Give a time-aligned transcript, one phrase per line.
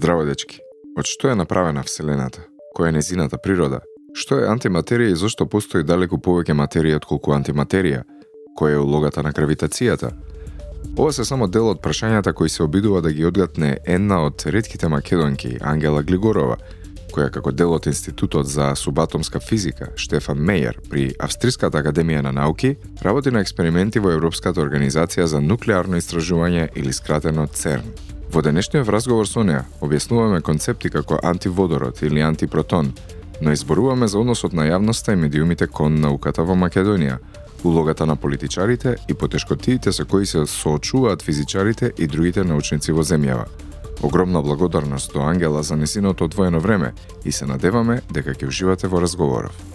[0.00, 0.62] Здраво, дечки.
[0.96, 2.46] Од што е направена Вселената?
[2.72, 3.82] Која е незината природа?
[4.16, 7.98] Што е антиматерија и зошто постои далеку повеќе материја од колку антиматерија?
[8.56, 10.14] Која е улогата на гравитацијата?
[10.96, 14.88] Ова се само дел од прашањата кои се обидува да ги одгатне една од редките
[14.88, 16.56] македонки, Ангела Глигорова,
[17.12, 22.78] која како дел од Институтот за субатомска физика Штефан Мејер при Австриската академија на науки
[23.04, 28.19] работи на експерименти во Европската организација за нуклеарно истражување или скратено ЦЕРН.
[28.32, 32.92] Во денешниот разговор со неа објаснуваме концепти како антиводород или антипротон,
[33.40, 37.18] но изборуваме за односот на јавноста и медиумите кон науката во Македонија,
[37.64, 43.48] улогата на политичарите и потешкотиите со кои се соочуваат физичарите и другите научници во земјава.
[44.02, 46.92] Огромна благодарност до Ангела за несиното одвоено време
[47.24, 49.69] и се надеваме дека ќе уживате во разговоров.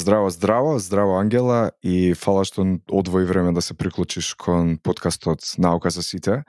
[0.00, 5.90] Здраво, здраво, здраво Ангела и фала што одвои време да се приклучиш кон подкастот Наука
[5.92, 6.40] за сите.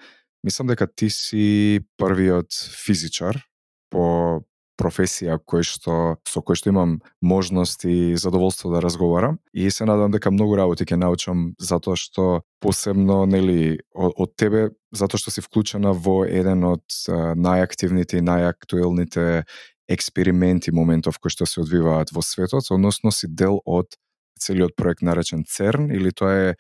[0.44, 3.44] Мислам дека ти си првиот физичар
[3.92, 4.40] по
[4.80, 10.16] професија кој што со кој што имам можност и задоволство да разговарам и се надам
[10.16, 15.44] дека многу работи ќе научам затоа што посебно нели од, од тебе затоа што си
[15.44, 16.88] вклучена во еден од
[17.36, 19.44] најактивните и најактуелните
[19.92, 23.98] експерименти моментов кои што се одвиваат во светот, односно си дел од
[24.42, 26.56] целиот проект наречен ЦЕРН или тоа е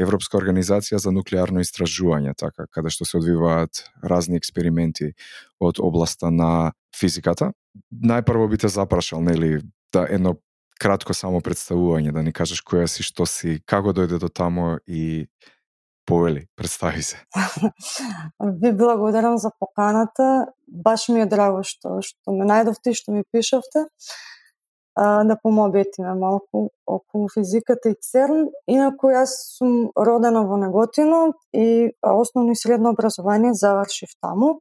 [0.00, 5.12] Европска организација за нуклеарно истражување, така, каде што се одвиваат разни експерименти
[5.60, 7.52] од областа на физиката.
[7.92, 9.60] Најпрво би те запрашал, нели,
[9.92, 10.38] да едно
[10.80, 15.26] кратко само представување, да ни кажеш која си, што си, како дојде до тамо и
[16.10, 17.16] повели, представи се.
[18.40, 20.46] Ви благодарам за поканата.
[20.68, 23.86] Баш ми е драго што што ме најдовте и што ми пишавте.
[24.94, 28.50] А, да помобетиме малку околу физиката и ЦЕРН.
[28.66, 34.58] Инаку јас сум родена во Неготино и основно и средно образование завршив таму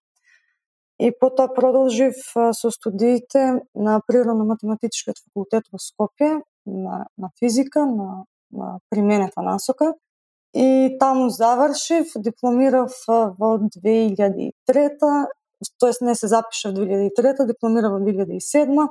[1.00, 8.80] и потоа продолжив со студиите на Природно-математичкиот факултет во Скопје на, на физика, на, на
[8.90, 9.94] применета насока.
[10.54, 15.28] И таму завршив, дипломирав во 2003
[15.80, 18.88] тоест не се запишав 2003 дипломирав во 2007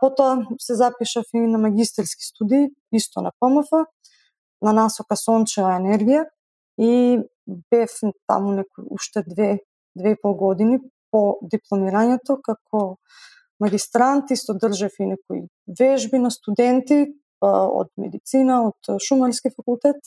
[0.00, 3.68] Потоа се запишав и на магистерски студии, исто на ПМФ,
[4.62, 6.24] на насока сончева енергија
[6.80, 7.92] и бев
[8.26, 9.60] таму некои уште две,
[9.96, 10.80] две и пол години
[11.12, 12.96] по дипломирањето како
[13.60, 20.00] магистрант, исто држав и некои вежби на студенти па, од медицина, од шумарски факултет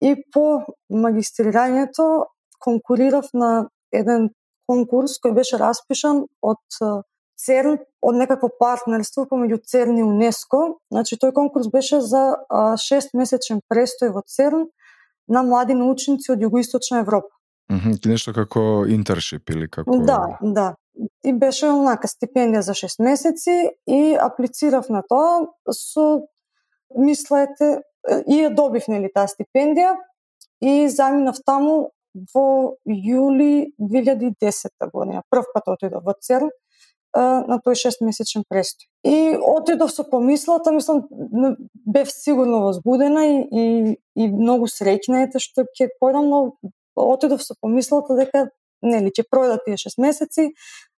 [0.00, 2.26] и по магистрирањето
[2.60, 4.30] конкурирав на еден
[4.66, 6.58] конкурс кој беше распишан од
[7.36, 10.78] ЦЕРН, од некакво партнерство помеѓу ЦЕРН и УНЕСКО.
[10.90, 14.66] Значи, тој конкурс беше за 6 месечен престој во ЦЕРН
[15.28, 17.36] на млади научници од Југоисточна Европа.
[17.68, 19.98] -hmm, нешто како интершип или како...
[19.98, 20.74] Да, да.
[21.24, 26.26] И беше онака стипендија за 6 месеци и аплицирав на тоа со
[26.96, 27.82] мислете
[28.26, 29.96] и ја добив нели таа стипендија
[30.60, 31.90] и заминав таму
[32.34, 35.22] во јули 2010 година.
[35.30, 36.50] Прв пат отидов во ЦЕРН
[37.16, 38.88] на тој 6 месечен престој.
[39.04, 41.06] И отидов со помислата, мислам,
[41.86, 46.40] бев сигурно возбудена и, и, и многу среќна ете што ќе појдам, но
[46.96, 48.48] отидов со помислата дека
[48.82, 50.50] нели ќе пројдат тие шест месеци,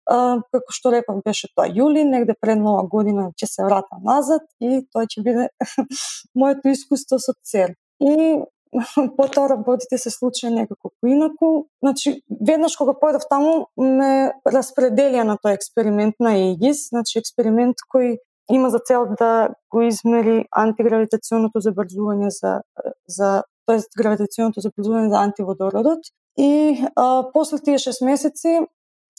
[0.09, 4.45] а, како што реков беше тоа јули, негде пред нова година ќе се врата назад
[4.59, 5.49] и тоа ќе биде
[6.35, 7.75] моето искуство со цел.
[7.99, 8.39] И
[9.17, 11.67] потоа работите се случија некако поинаку.
[11.83, 18.17] Значи, веднаш кога појдов таму, ме распределија на тој експеримент на ЕГИС, значи експеримент кој
[18.51, 22.61] има за цел да го измери антигравитационото забрзување за,
[23.07, 26.07] за тоест гравитационото забрзување за антиводородот.
[26.39, 28.59] И а, после тие 6 месеци,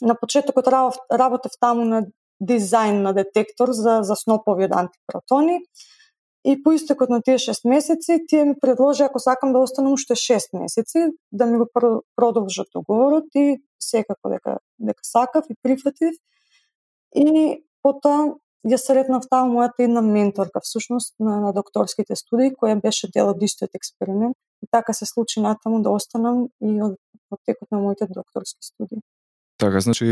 [0.03, 2.06] на почетокот работев таму на
[2.41, 5.61] дизајн на детектор за, за снопови од антипротони.
[6.44, 10.14] И по истекот на тие 6 месеци, тие ми предложи ако сакам да останам уште
[10.14, 11.67] 6 месеци, да ми го
[12.17, 16.14] продолжат договорот и секако дека, дека сакав и прифатив.
[17.14, 23.11] И потоа ја сретнав таму мојата една менторка, всушност на, на докторските студии, која беше
[23.14, 24.37] дел од истиот експеримент.
[24.62, 26.99] И така се случи натаму да останам и од,
[27.31, 29.02] од текот на моите докторски студии.
[29.58, 30.06] Така, значи,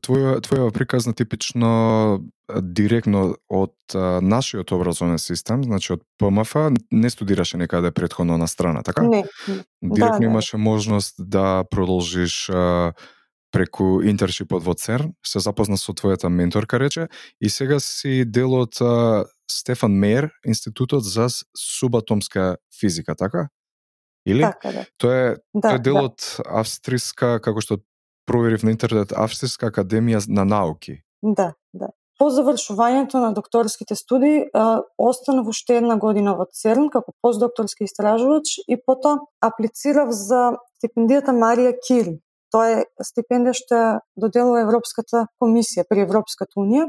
[0.00, 6.54] твоја, твоја приказна типично директно од а, нашиот образовен систем, значи од ПМФ,
[6.90, 9.02] не студираше некаде предходно на страна, така?
[9.02, 9.24] Не.
[9.82, 12.94] Директно да, имаше можност да продолжиш а,
[13.52, 17.08] преку интершипот во ЦЕРН, се запозна со твојата менторка рече
[17.40, 18.80] и сега си дел од
[19.50, 23.48] Стефан Мейер институтот за субатомска физика, така?
[24.26, 24.42] Или?
[24.42, 24.84] Така да.
[24.98, 26.02] Тоа е, Да, тоа е дел да.
[26.08, 27.78] од австријска, како што
[28.26, 31.00] проверив на интернет, Австријска академија на науки.
[31.22, 31.92] Да, да.
[32.18, 34.46] По завршувањето на докторските студии,
[34.98, 41.74] останав уште една година во ЦЕРН како постдокторски истражувач и потоа аплицирав за стипендијата Марија
[41.76, 42.16] Кири.
[42.52, 43.80] Тоа е стипендија што
[44.16, 46.88] доделува Европската комисија при Европската унија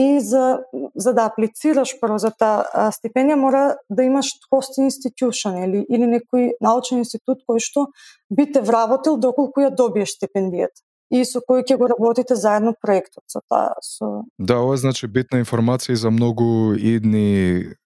[0.00, 0.60] и за
[0.94, 6.52] за да аплицираш прво за таа стипендија мора да имаш host institution или или некој
[6.64, 7.86] научен институт кој што
[8.30, 10.80] би те вработил доколку ја добиеш стипендијата
[11.10, 15.06] и со кој ќе го работите заедно проектот со таа со Да, ова е значи
[15.06, 17.76] битна информација и за многу идни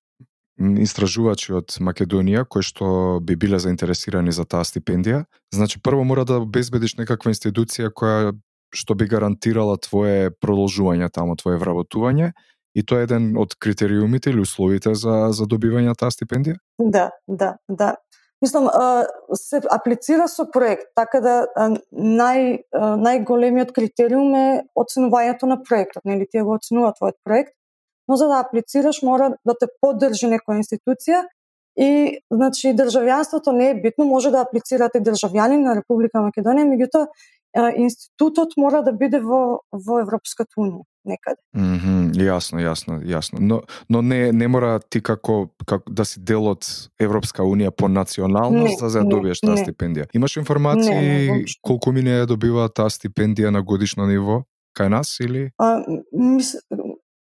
[0.58, 5.24] истражувачи од Македонија кои што би биле заинтересирани за таа стипендија.
[5.50, 8.36] Значи прво мора да обезбедиш некаква институција која
[8.74, 12.32] што би гарантирала твое продолжување тамо твое вработување
[12.74, 16.58] и тоа е еден од критериумите или условите за за добивање на таа стипендија.
[16.78, 17.94] Да, да, да.
[18.42, 18.66] Мислам,
[19.40, 26.42] се аплицира со проект, така да нај, најголемиот критериум е оценувањето на проектот, нели тие
[26.42, 27.54] го оценуваат твојот проект,
[28.08, 31.22] но за да аплицираш мора да те поддржи некоја институција
[31.80, 37.08] и значи државјанството не е битно, може да аплицирате државјанин на Република Македонија, меѓутоа
[37.54, 41.40] институтот мора да биде во во Европската унија некаде.
[41.54, 43.40] Мгм, јасно, јасно, јасно.
[43.40, 46.66] Но но не не мора ти како како да си дел од
[46.98, 50.08] Европска унија по националност Не, за да добиеш таа стипендија.
[50.14, 54.44] Имаш информации не, колку мине ја добива таа стипендија на годишно ниво
[54.76, 55.50] кај нас или?
[55.58, 56.56] А, мис...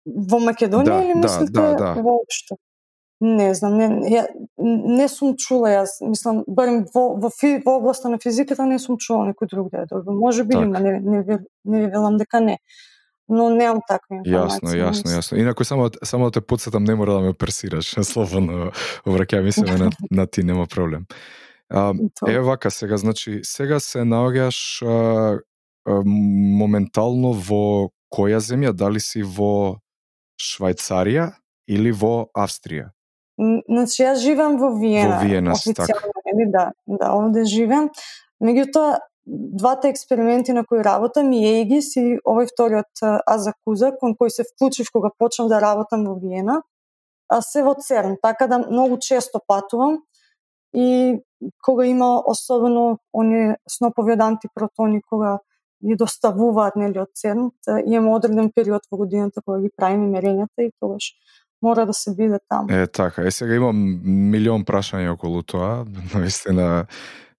[0.05, 1.93] Во Македонија Да, или да, мислите да, да.
[2.01, 2.57] воопшто?
[3.21, 4.23] Не знам, не, ја,
[4.57, 8.97] не сум чула јас, мислам, барем во, во, фи, во областа на физиката не сум
[8.97, 10.15] чула некој друг да ја добил.
[10.17, 12.57] Може би има, не, не, ви- не ви велам дека не.
[13.29, 14.31] Но немам таква информација.
[14.33, 15.37] Јасно, јасно, јасно.
[15.37, 18.71] Инаку само само да те подсетам не мора да ме персираш, слободно
[19.05, 21.05] обраќај ми се на, на ти нема проблем.
[21.69, 21.93] А,
[22.27, 25.39] е вака сега, значи сега се наоѓаш а,
[25.85, 28.73] а, моментално во која земја?
[28.73, 29.77] Дали си во
[30.41, 31.31] Швајцарија
[31.69, 32.89] или во Австрија?
[33.41, 35.17] Значи, јас живеам во Виена.
[35.17, 35.87] Во Виена така.
[35.87, 37.89] официјално, нели, да, да, овде живеам.
[38.43, 44.45] Меѓутоа, двата експерименти на кои работам, и ЕГИС и овој вториот Азакуза, кон кој се
[44.45, 46.61] вклучив кога почнав да работам во Виена,
[47.29, 50.01] а се во ЦЕРН, така да многу често патувам
[50.73, 51.19] и
[51.63, 55.39] кога има особено оние снопови од антипротони кога
[55.81, 57.49] ги доставуваат нели од ЦЕРН,
[57.85, 61.13] имаме одреден период во годината кога ги правиме мерењата и тогаш
[61.61, 62.67] мора да се биде таму.
[62.69, 63.77] Е така, е сега имам
[64.31, 66.85] милион прашања околу тоа, наистина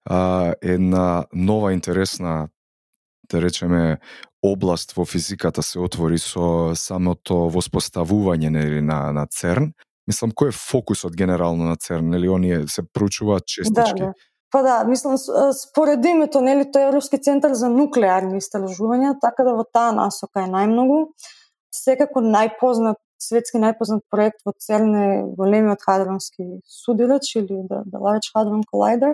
[0.05, 2.47] а, една нова интересна
[3.31, 3.97] да речеме
[4.43, 9.71] област во физиката се отвори со самото воспоставување нели на на ЦЕРН.
[10.07, 13.99] Мислам кој е фокусот генерално на ЦЕРН, нели оние се проучуваат честички.
[13.99, 14.13] Да, да.
[14.53, 15.15] Па да, мислам,
[15.53, 20.43] според името, нели, тој е Европски центар за нуклеарни истражувања, така да во таа насока
[20.43, 20.99] е најмногу.
[21.73, 28.31] Секако најпознат, светски најпознат проект во ЦЕРН е големиот хадронски судилач или the, the Large
[28.35, 29.13] Hadron Collider.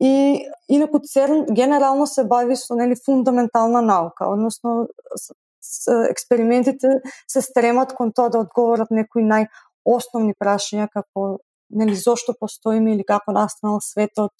[0.00, 6.88] И инаку ЦЕРН генерално се бави со нели фундаментална наука, односно с, с, експериментите
[7.28, 11.38] се стремат кон тоа да одговорат некои најосновни прашања како
[11.70, 14.32] нели зошто постоиме или како настанал светот,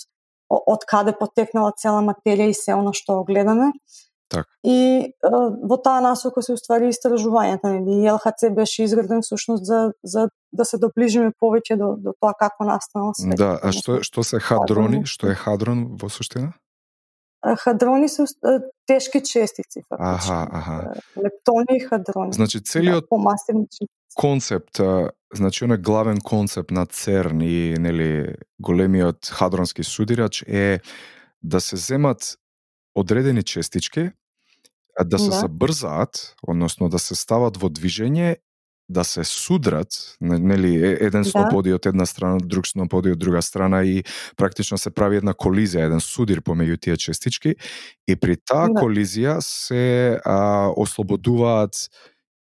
[0.51, 3.71] од каде потекнала цела материја и се она што го гледаме.
[4.33, 4.49] Така.
[4.65, 5.13] И е,
[5.69, 10.79] во таа насока се уствари истражувањата, нели ЛХЦ беше изграден всушност за за да се
[10.81, 13.39] доближиме повеќе до до тоа како настанал светот.
[13.39, 15.05] Да, а што што се хадрони?
[15.05, 15.07] Хадрони.
[15.07, 16.53] Што е хадрон во суштина?
[17.43, 18.25] а, Хадрони се
[18.87, 20.31] тешки честици фактички.
[20.31, 20.95] Аха, аха.
[21.17, 22.33] Лептони и хадрони.
[22.33, 23.67] Значи целиот да,
[24.15, 30.81] концепт, а, значи оној главен концепт на ЦЕРН и нели големиот хадронски судирач е
[31.43, 32.37] да се земат
[32.95, 34.13] одредени честички, а
[35.05, 35.37] да се Да.
[35.41, 38.37] забрзаат, односно да се стават во движење,
[38.89, 39.89] да се судрат,
[40.21, 41.31] не- нели еден Да.
[41.31, 44.03] сноп оди од една страна, друг сноп оди од друга страна и
[44.37, 47.55] практично се прави една колизија, еден судир помеѓу тие честички
[48.09, 48.81] и при таа Да.
[48.81, 51.89] колизија се а, ослободуваат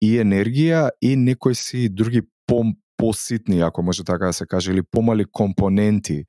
[0.02, 2.64] и енергија и некои си други по
[2.96, 6.24] поситни, ако може така да се каже, или помали компоненти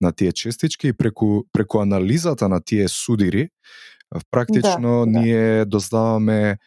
[0.00, 3.48] на тие честички и преку преку анализата на тие судири
[4.30, 5.20] практично Да, да.
[5.20, 6.58] ние дознаваме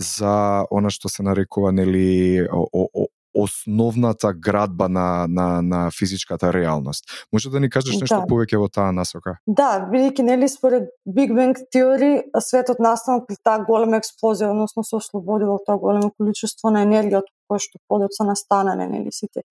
[0.00, 7.04] за она што се нарекува нели о, о, основната градба на, на, на физичката реалност.
[7.32, 8.26] Може да ни кажеш нешто да.
[8.26, 9.36] повеќе во таа насока?
[9.46, 14.96] Да, бидејќи нели според Big Bang теории светот настанал при таа голема експлозија, односно се
[14.96, 19.46] ослободило тоа големо количество на енергија од која што подоцна настанале нели сите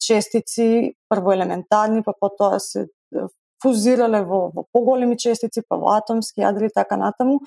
[0.00, 2.86] честици, прво елементарни, па потоа се
[3.62, 7.40] фузирале во, во поголеми честици, па во атомски јадри и така натаму.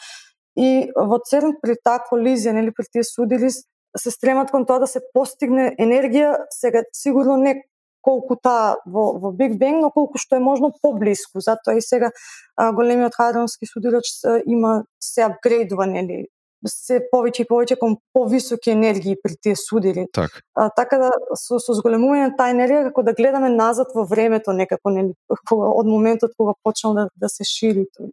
[0.56, 4.88] И во ЦЕРН при таа колизија, нели при тие судили се стремат кон тоа да
[4.88, 7.62] се постигне енергија, сега сигурно не
[8.02, 11.40] колку таа во, во Биг Бенг, но колку што е можно поблиску.
[11.40, 12.12] Затоа и сега
[12.56, 14.10] а, големиот хадронски судирач
[14.46, 16.26] има се апгрейдува, нели,
[16.68, 20.06] се повеќе и повеќе кон повисоки енергии при тие судири.
[20.14, 20.42] Так.
[20.56, 24.54] А, така да со, со зголемување на таа енергија како да гледаме назад во времето
[24.54, 28.12] некако нели од моментот кога почнал да, да се шири тој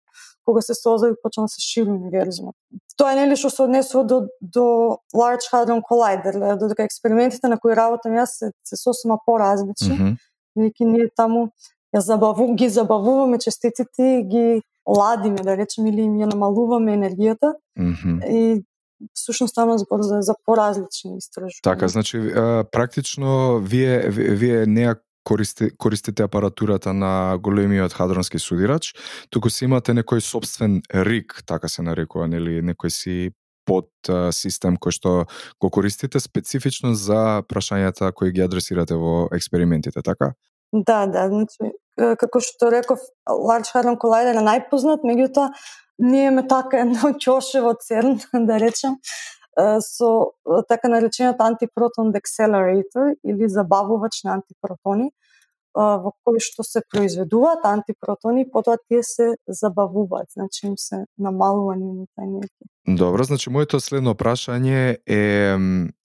[0.48, 2.54] кога се создаде почна да се шири универзумот.
[2.96, 4.64] Тоа е нели што се однесува до до
[5.14, 9.98] Large Hadron Collider, додека експериментите на кои работам јас се, се сосема поразлични.
[9.98, 10.16] Mm
[10.56, 10.72] -hmm.
[10.80, 11.50] ние таму
[11.96, 17.54] ја забаву, ги забавуваме частиците, ги ладиме, да речеме, или им ја намалуваме енергијата.
[17.78, 18.24] Mm -hmm.
[18.26, 18.64] И
[19.14, 21.62] всушност стана збор за, за поразлични истражувања.
[21.62, 22.18] Така, значи,
[22.72, 28.94] практично, вие, вие не користи, користите апаратурата на големиот хадронски судирач,
[29.30, 33.30] туку си имате некој собствен рик, така се нарекува, нели, некој си
[33.68, 33.90] под
[34.32, 35.10] систем кој што
[35.60, 40.32] го користите специфично за прашањата кои ги адресирате во експериментите, така?
[40.72, 45.50] Да, да, значи како што реков, Large Hadron Collider е најпознат, меѓутоа
[45.98, 48.98] ние имаме така едно чоше во ЦЕРН, да речем,
[49.82, 50.32] со
[50.68, 55.10] така наречениот антипротон accelerator или забавувач на антипротони,
[55.74, 62.22] во кои што се произведуваат антипротони, потоа тие се забавуваат, значи им се намалува нивната
[62.22, 62.66] енергија.
[62.86, 65.58] Добро, значи моето следно прашање е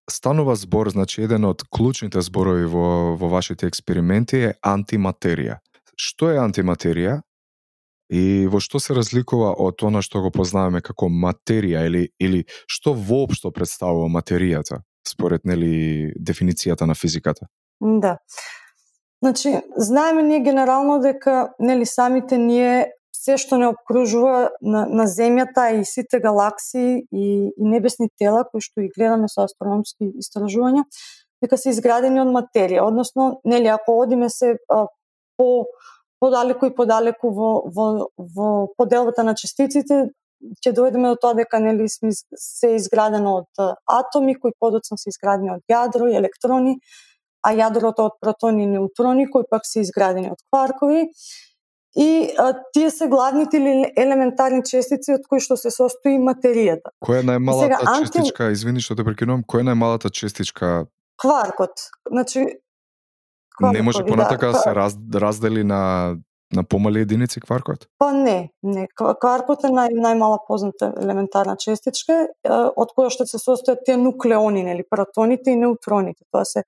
[0.09, 5.61] станува збор, значи еден од клучните зборови во во вашите експерименти е антиматерија.
[5.99, 7.21] Што е антиматерија?
[8.13, 12.93] И во што се разликува од она што го познаваме како материја или или што
[12.93, 17.47] воопшто представува материјата според нели дефиницијата на физиката?
[17.81, 18.17] Да.
[19.23, 25.69] Значи, знаеме ние генерално дека нели самите ние се што не обкружува на, на земјата
[25.79, 30.83] и сите галаксии и, и небесни тела кои што ги гледаме со астрономски истражувања,
[31.43, 34.87] дека се изградени од материја, односно нели ако одиме се а,
[35.37, 35.65] по
[36.23, 37.87] подалеку и подалеку во, во,
[38.17, 40.09] во поделбата на частиците,
[40.63, 45.63] ќе дојдеме до тоа дека нели се изградено од атоми кои подоцна се изградени од
[45.71, 46.77] јадро и електрони,
[47.43, 51.09] а јадрото од протони и неутрони кои пак се изградени од кваркови.
[51.95, 56.89] И а, тие се главните или елементарни честици од кои што се состои материјата.
[57.05, 58.07] Која е најмалата Сега, анти...
[58.07, 60.87] честичка, извини што те прекинувам, која е најмалата честичка?
[61.21, 61.91] Кваркот.
[62.09, 62.47] Значи
[63.61, 66.15] не може понатака да, се раз, раздели на
[66.55, 67.87] на помали единици кваркот?
[67.97, 68.87] Па не, не.
[68.95, 74.85] Кваркот е нај, најмала позната елементарна честичка, од која што се состојат тие нуклеони, нели,
[74.89, 76.25] протоните и неутроните.
[76.31, 76.63] Тоа се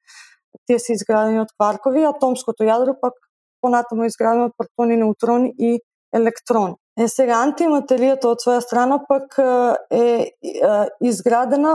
[0.66, 3.20] тие се изградени од кваркови, атомското јадро пак
[3.62, 5.80] понатаму е изградено од протони, неутрони и
[6.16, 6.80] електрони.
[6.96, 11.74] Е, сега, антиматеријата од своја страна пак е, е изградена,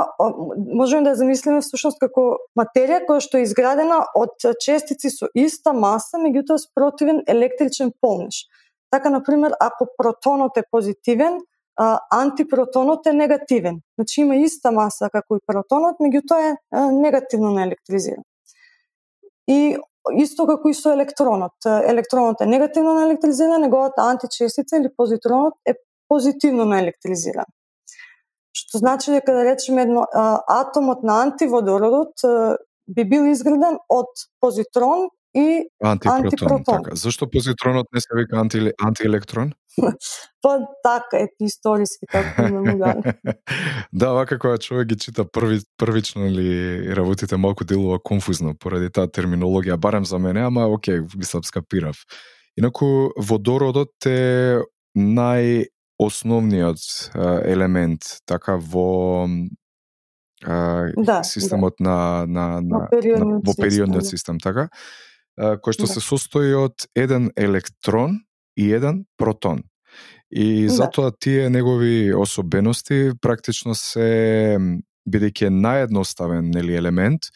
[0.56, 2.24] можеме да ја замислиме всушност како
[2.56, 4.32] материја која што е изградена од
[4.64, 8.46] честици со иста маса, меѓутоа с противен електричен полнеж.
[8.90, 11.38] Така, например, ако протонот е позитивен,
[12.10, 13.80] антипротонот е негативен.
[13.98, 18.24] Значи има иста маса како и протонот, меѓутоа е негативно наелектризиран.
[19.46, 19.76] И
[20.16, 21.52] исто како и со електронот.
[21.66, 25.75] Електронот е негативно наелектризиран, неговата античестица или позитронот е
[26.09, 27.47] позитивно наелектризиран.
[28.57, 30.07] Што значи дека да речеме едно
[30.49, 32.25] атомот на антиводородот
[32.90, 36.25] би бил изграден од позитрон и антипротон.
[36.25, 36.82] антипротон.
[36.82, 36.96] Така.
[36.96, 39.52] Зашто позитронот не се вика анти, антиелектрон?
[40.42, 43.02] па така е историски така му дали.
[43.92, 49.06] да, вака кога човек ги чита први, првично или работите малку делува конфузно поради таа
[49.06, 51.96] терминологија, барем за мене, ама окей, ги сам скапирав.
[52.58, 54.60] Инаку водородот е
[54.99, 56.80] најосновниот
[57.46, 59.28] елемент така во
[60.44, 61.84] а, да, системот да.
[61.84, 64.68] на, на, на, во периодниот, на, во периодниот систем, систем така,
[65.40, 65.94] кој што да.
[65.94, 68.20] се состои од еден електрон
[68.56, 69.64] и еден протон.
[70.30, 70.75] И да.
[70.85, 74.59] затоа тие негови особености практично се
[75.11, 77.32] бидејќи е наједноставен нели елемент,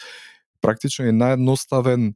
[0.63, 2.13] практично е наједноставен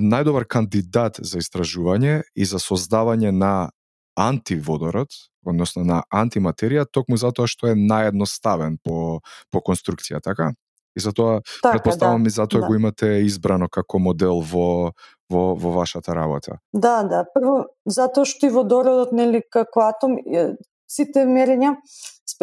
[0.00, 3.70] најдобар кандидат за истражување и за создавање на
[4.16, 5.08] антиводород,
[5.46, 10.52] односно на антиматерија, токму затоа што е наједноставен по, по конструкција, така?
[10.96, 12.66] И затоа Така, предпоставам да, и затоа да.
[12.66, 14.92] го имате избрано како модел во
[15.30, 16.58] во во вашата работа.
[16.72, 17.24] Да, да.
[17.34, 20.18] Прво, затоа што и водородот, нели, како атом,
[20.90, 21.76] сите мерења,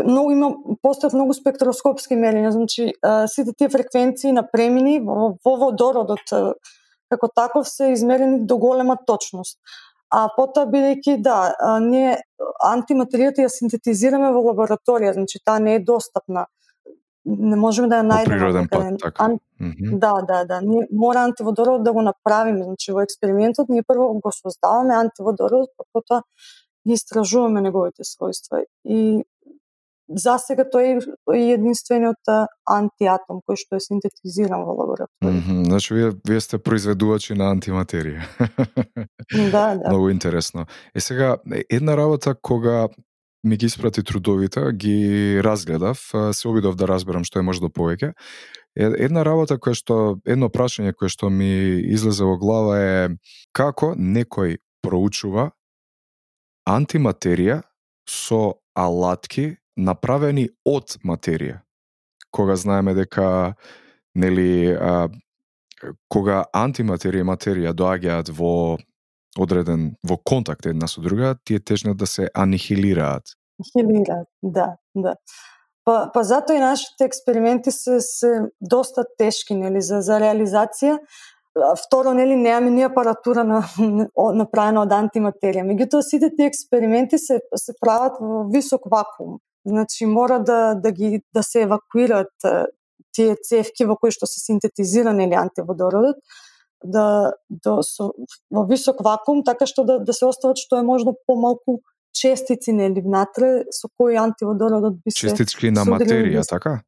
[0.02, 0.50] многу има,
[0.84, 2.90] постојат многу спектроскопски мерења, значи,
[3.30, 6.34] сите тие фреквенции на премини во, во водородот
[7.10, 9.58] како таков се измерени до голема точност.
[10.10, 12.18] А потоа бидејќи да, ние
[12.66, 16.48] антиматеријата ја синтетизираме во лабораторија, значи таа не е достапна.
[17.38, 18.90] Не можеме да ја најдеме природен некаде.
[18.90, 19.24] пат, така.
[19.24, 20.00] Ан- Мгм.
[20.00, 20.62] Да, да, да.
[20.62, 22.64] Ние мора антиводород да го направиме.
[22.64, 26.22] Значи во експериментот ние прво го создаваме антиводород, па потоа
[26.88, 28.64] ги истражуваме неговите својства.
[28.86, 29.24] И
[30.10, 31.04] за сега тој
[31.36, 32.24] е единствениот
[32.66, 35.28] антиатом кој што е синтетизиран во лабораторија.
[35.28, 35.66] Мгм.
[35.66, 38.24] Значи вие вие сте произведувачи на антиматерија.
[39.52, 39.90] Да, да.
[39.90, 40.66] Многу интересно.
[40.96, 41.38] Е сега
[41.70, 42.88] една работа кога
[43.44, 48.14] ми ги испрати трудовите, ги разгледав, се обидов да разберам што е можда повеќе.
[48.76, 49.96] Една работа која што
[50.28, 53.00] едно прашање кое што ми излезе во глава е
[53.56, 55.52] како некој проучува
[56.68, 57.62] антиматерија
[58.08, 61.62] со алатки направени од материја.
[62.32, 63.56] Кога знаеме дека
[64.16, 65.10] нели а,
[66.12, 68.78] кога антиматерија и материја доаѓаат во
[69.40, 73.36] одреден во контакт една со друга, тие тежнат да се анихилираат.
[73.60, 75.16] Анихилираат, да, да.
[75.86, 81.00] Па, па затоа и нашите експерименти се, се доста тешки, нели, за, за реализација.
[81.80, 83.64] Второ, нели, немаме ни апаратура на,
[84.38, 85.66] направена од антиматерија.
[85.66, 89.40] Меѓутоа, сите тие експерименти се, се прават во висок вакуум.
[89.66, 92.48] Значи, мора да, да, ги, да се евакуираат
[93.16, 96.22] тие цевки во кои што се синтетизира нели, антиводородот,
[96.84, 98.12] да, да со,
[98.52, 101.82] во висок вакуум, така што да, да се остават што е можно помалку
[102.14, 106.82] честици нели внатре со кои антиводородот би се Честички на материја, така?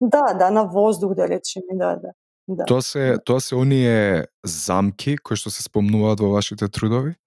[0.00, 2.14] Да, да, на воздух да речеме, да, да.
[2.48, 2.64] Да.
[2.64, 7.18] Тоа се тоа се оние замки кои што се спомнуваат во вашите трудови?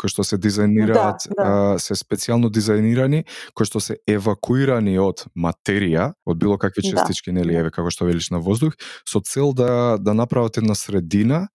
[0.00, 1.44] Кои што се дизајнираат, Да, да.
[1.44, 7.32] а, се специјално дизајнирани, кои што се евакуирани од материја, од било какви Да, честички,
[7.36, 7.66] нели, да.
[7.66, 11.48] еве како што велиш на воздух, со цел да да направат една средина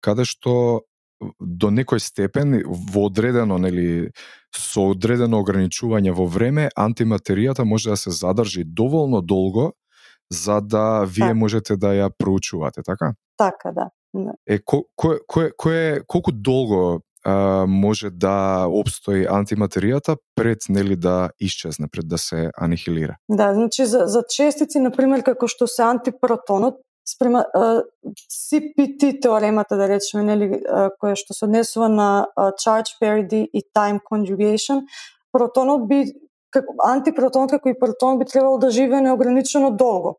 [0.00, 0.86] каде што
[1.40, 4.10] до некој степен во одредено нели
[4.54, 9.72] со одредено ограничување во време антиматеријата може да се задржи доволно долго
[10.30, 13.14] за да вие можете да ја проучувате, така?
[13.38, 13.90] Така, да.
[14.14, 14.32] да.
[14.46, 21.30] Е ко, кој кој кој колку долго а, може да обстои антиматеријата пред нели да
[21.40, 23.16] исчезне, пред да се анихилира?
[23.28, 27.82] Да, значи за, за честици, например, како што се антипротонот, спрема а,
[28.32, 33.62] CPT теоремата, да речеме, нели, а, која што се однесува на а, charge parity и
[33.76, 34.86] time conjugation,
[35.32, 36.06] протонот би,
[36.54, 40.16] како, антипротонот како и протонот би требало да живее неограничено долго.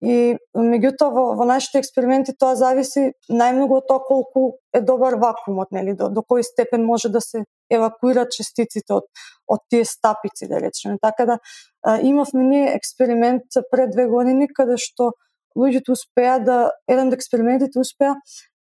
[0.00, 5.68] И меѓутоа во, во нашите експерименти тоа зависи најмногу од тоа колку е добар вакуумот,
[5.76, 9.10] нели, до, до кој степен може да се евакуира частиците од
[9.50, 10.96] од тие стапици, да речеме.
[11.02, 11.38] Така да
[11.82, 15.12] а, имавме ние експеримент пред две години каде што
[15.58, 18.14] луѓето успеа да еден од експериментите успеа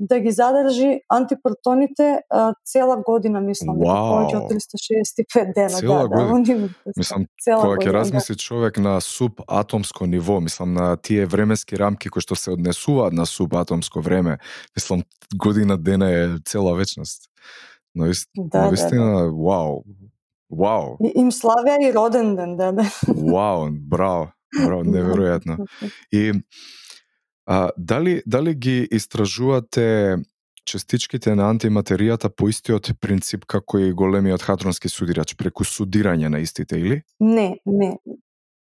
[0.04, 6.02] да ги задржи антипротоните а, цела година, мислам, дека повеќе од 365 дена, Цела да,
[6.02, 6.36] да, година?
[6.56, 7.94] они- Мислам, цела Кога ќе да.
[7.94, 13.26] размисли човек на субатомско ниво, мислам на тие временски рамки кои што се однесуваат на
[13.26, 14.38] субатомско време,
[14.76, 17.30] мислам година дена е цела вечност.
[17.96, 19.84] Но ист, Да, да, наистина, вау.
[20.52, 22.84] Вау, И- Им славеа и роден ден, да, да.
[23.08, 25.58] вау, браво, браво, неверојатно.
[26.12, 26.34] И
[27.46, 30.18] а, дали дали ги истражувате
[30.66, 36.80] частичките на антиматеријата по истиот принцип како и големиот хадронски судирач, преку судирање на истите
[36.80, 37.02] или?
[37.20, 37.98] Не, не.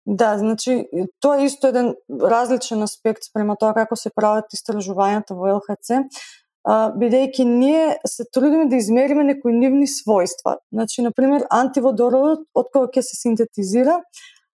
[0.05, 0.87] Да, значи,
[1.21, 6.01] тоа е исто еден различен аспект спрема тоа како се прават истражувањата во ЛХЦ,
[6.97, 10.57] бидејќи ние се трудиме да измериме некои нивни својства.
[10.73, 14.01] Значи, например, антиводородот, од кога ќе се синтетизира,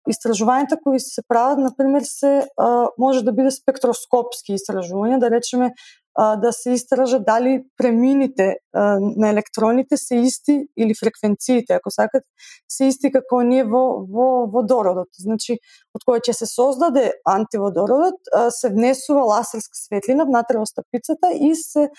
[0.08, 5.72] истражувањата кои се прават, например, се а, може да биде спектроскопски истражувања, да речеме
[6.20, 12.24] а, да се истража дали премините а, на електроните се исти или фреквенциите, ако сакат,
[12.72, 15.08] се исти како ние во, во водородот.
[15.20, 15.60] Значи,
[15.94, 21.54] од кој ќе се создаде антиводородот, а, се внесува ласерска светлина внатре во стапицата и
[21.56, 21.90] се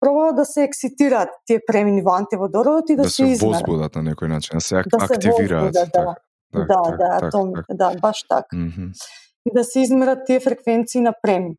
[0.00, 3.62] пробува да се екситираат тие премини во антиводородот и да, да се измерат.
[3.62, 5.74] возбудат на некој начин, да се ак- Да се активираат.
[5.74, 6.14] возбудат, да.
[6.52, 7.74] Така, да, така, да, така, атоми, така.
[7.74, 8.56] да, баш така.
[8.56, 8.86] Мгм.
[9.46, 11.56] И да се измерат тие фреквенции на премини.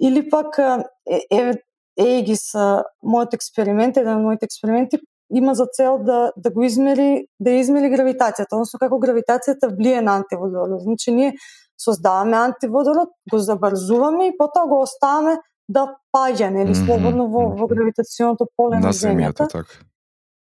[0.00, 1.52] Или пак е, е,
[1.98, 2.52] ЕГИС,
[3.02, 5.00] мојот експеримент, еден од моите експерименти,
[5.34, 10.16] има за цел да, да го измери, да измери гравитацијата, односно како гравитацијата влие на
[10.22, 10.82] антиводород.
[10.82, 11.34] Значи ние
[11.84, 15.36] создаваме антиводород, го забрзуваме и потоа го оставаме
[15.68, 15.84] да
[16.16, 19.44] паѓа, нели, слободно во, во гравитационото поле на, на земјата.
[19.44, 19.84] земјата така.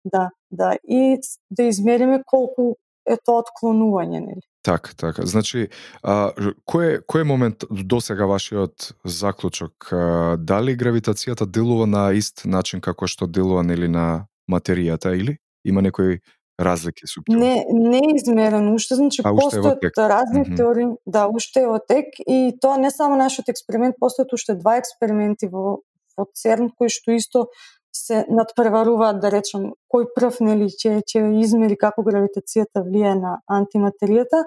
[0.05, 2.75] Да, да, и да измериме колку
[3.07, 4.43] е тоа отклонување, нели.
[4.63, 5.27] Така, така.
[5.27, 5.69] Значи,
[6.03, 6.31] а,
[6.71, 9.89] кој, кој е момент до сега вашиот заклучок?
[9.91, 15.83] А, дали гравитацијата делува на ист начин како што делува нели на материјата или има
[15.83, 16.21] некои
[16.61, 17.41] разлики субтилни?
[17.41, 20.57] Не, не е измерено уште, значи а, постојат разни mm -hmm.
[20.57, 24.77] теории, да, уште е во тек и тоа не само нашиот експеримент, постојат уште два
[24.77, 25.83] експерименти во
[26.17, 27.47] во ЦЕРН кои што исто
[27.93, 34.47] се надпреваруваат да речем кој прв нели ќе ќе измери како гравитацијата влијае на антиматеријата,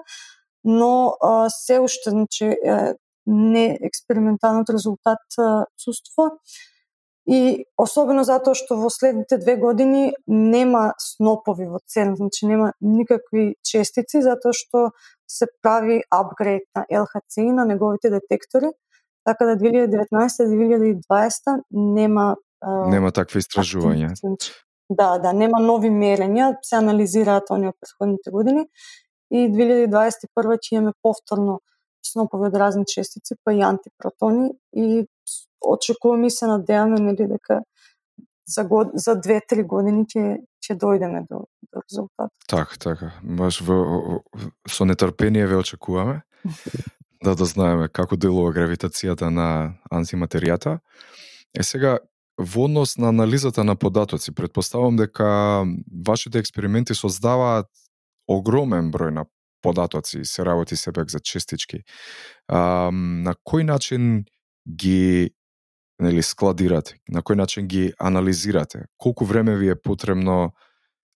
[0.64, 2.56] но а, се уште значи
[3.26, 5.18] не експерименталниот резултат
[5.84, 6.30] чувство
[7.26, 13.56] и особено затоа што во следните две години нема снопови во ЦЕРН, значи нема никакви
[13.66, 14.90] честици затоа што
[15.26, 18.70] се прави апгрейд на ЛХЦ на неговите детектори,
[19.26, 24.14] така да 2019-2020 нема Нема такви истражувања.
[24.20, 24.52] Значи,
[24.88, 28.66] да, да, нема нови мерења, се анализираат оние од претходните години
[29.30, 31.60] и 2021 ќе имаме повторно
[32.06, 35.06] снопови од разни честици, па и антипротони и
[35.60, 37.62] очекуваме и се надеваме нели дека
[38.46, 42.30] за год, за 2-3 години ќе ќе дојдеме до, до резултат.
[42.48, 43.10] Така, така.
[43.22, 44.22] Баш во,
[44.70, 46.22] со нетрпение ве очекуваме
[47.24, 50.78] да дознаеме како делува гравитацијата на антиматеријата.
[51.58, 51.98] Е сега
[52.38, 55.64] во однос на анализата на податоци, предпоставам дека
[56.06, 57.66] вашите експерименти создаваат
[58.28, 59.24] огромен број на
[59.62, 61.82] податоци, се работи себек за честички.
[62.48, 64.24] А, на кој начин
[64.68, 65.32] ги
[65.98, 67.00] нели складирате?
[67.08, 68.86] На кој начин ги анализирате?
[68.98, 70.52] Колку време ви е потребно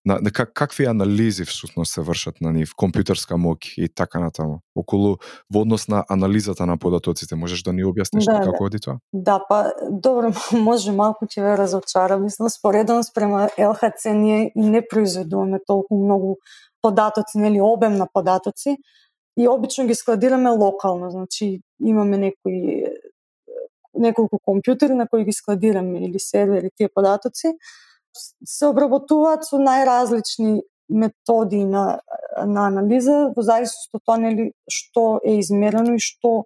[0.05, 4.61] на, на как, какви анализи всушност се вршат на нив, компјутерска моќ и така натаму,
[4.75, 5.17] околу
[5.53, 8.65] во однос на анализата на податоците, можеш да ни објасниш да, како да.
[8.65, 8.97] оди тоа?
[9.13, 10.33] Да, па добро,
[10.67, 16.35] може малку ќе ве разочара, мислам споредно спрема ЛХЦ ние и не произведуваме толку многу
[16.81, 18.77] податоци, нели обем на податоци
[19.37, 22.89] и обично ги складираме локално, значи имаме некои
[23.93, 27.53] неколку компјутери на кои ги складираме или сервери тие податоци
[28.13, 32.01] се обработуваат со најразлични методи на,
[32.45, 36.43] на анализа, во зависност од тоа нели што е измерено и што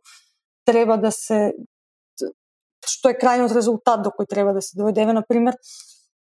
[0.69, 1.53] треба да се
[2.85, 5.01] што е крајниот резултат до кој треба да се дојде.
[5.01, 5.57] Еве на пример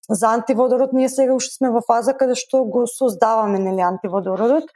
[0.09, 4.73] за антиводород ние сега уште сме во фаза каде што го создаваме нели антиводородот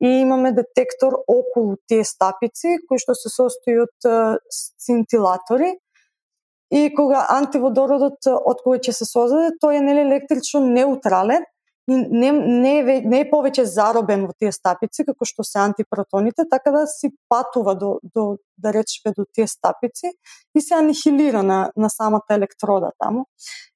[0.00, 4.10] и имаме детектор околу тие стапици кои што се состои од
[4.52, 5.74] сцинтилатори
[6.70, 11.46] и кога антиводородот од кој ќе се создаде, тој е нели електрично неутрален
[11.90, 16.46] и не, не, е, не е повеќе заробен во тие стапици како што се антипротоните,
[16.50, 20.12] така да си патува до, до да речеме до тие стапици
[20.54, 23.26] и се анихилира на, на самата електрода таму.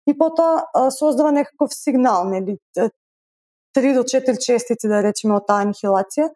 [0.07, 6.31] И потоа создава некаков сигнал, нели 3 до 4 честици да речеме од таа анихилација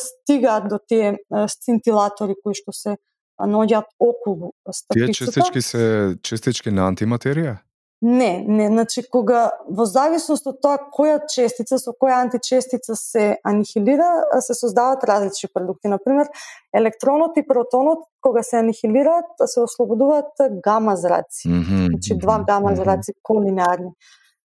[0.00, 1.16] стигаат до тие
[1.48, 2.96] сцинтилатори кои што се
[3.40, 5.06] наоѓаат околу стапицата.
[5.06, 7.58] Тие частички се частички на антиматерија?
[8.04, 14.08] Не, не, значи кога во зависност од тоа која честица со која античестица се анихилира,
[14.44, 15.88] се создаваат различни продукти.
[15.88, 16.28] Например,
[16.76, 21.48] електронот и протонот кога се анихилираат, се ослободуваат гама зраци.
[21.48, 21.86] Mm -hmm.
[21.88, 23.90] Значи два гама зраци колинеарни.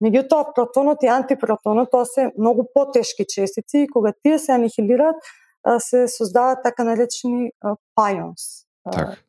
[0.02, 5.16] Меѓутоа, протонот и антипротонот, тоа се многу потешки честици и кога тие се анихилираат,
[5.78, 7.50] се создаваат така наречени
[7.94, 9.24] пайонс Так.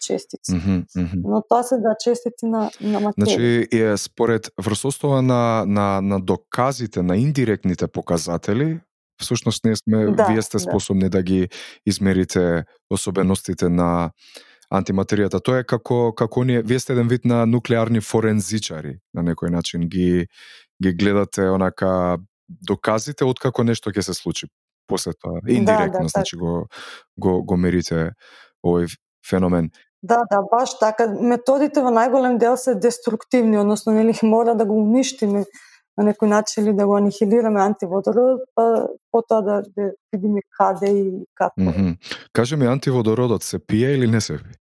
[0.00, 0.52] честици.
[0.52, 1.20] Mm -hmm, mm -hmm.
[1.24, 3.14] Но тоа се да честици на, на материја.
[3.16, 8.80] Значи, е, според врз основа на, на, на доказите, на индиректните показатели,
[9.22, 10.60] всушност ние сме, да, вие сте да.
[10.60, 11.08] способни да.
[11.08, 11.48] да ги
[11.86, 14.10] измерите особеностите на
[14.74, 15.42] антиматеријата.
[15.42, 19.88] Тоа е како како ние вие сте еден вид на нуклеарни форензичари на некој начин
[19.88, 20.26] ги
[20.82, 24.46] ги гледате онака доказите од како нешто ќе се случи
[24.90, 25.40] после тоа.
[25.46, 26.66] Индиректно, да, да, значи го,
[27.16, 28.10] го, го мерите
[28.66, 28.90] овој
[29.30, 29.70] феномен.
[30.02, 31.06] Да, да, баш така.
[31.20, 35.44] Методите во најголем дел се деструктивни, односно нели мора да го уништиме
[35.98, 41.24] на некој начин или да го анихилираме антиводородот, па потоа да, да видиме каде и
[41.34, 41.60] како.
[41.60, 41.96] Mm -hmm.
[42.32, 44.60] Кажи ми, антиводородот се пие или не се пие?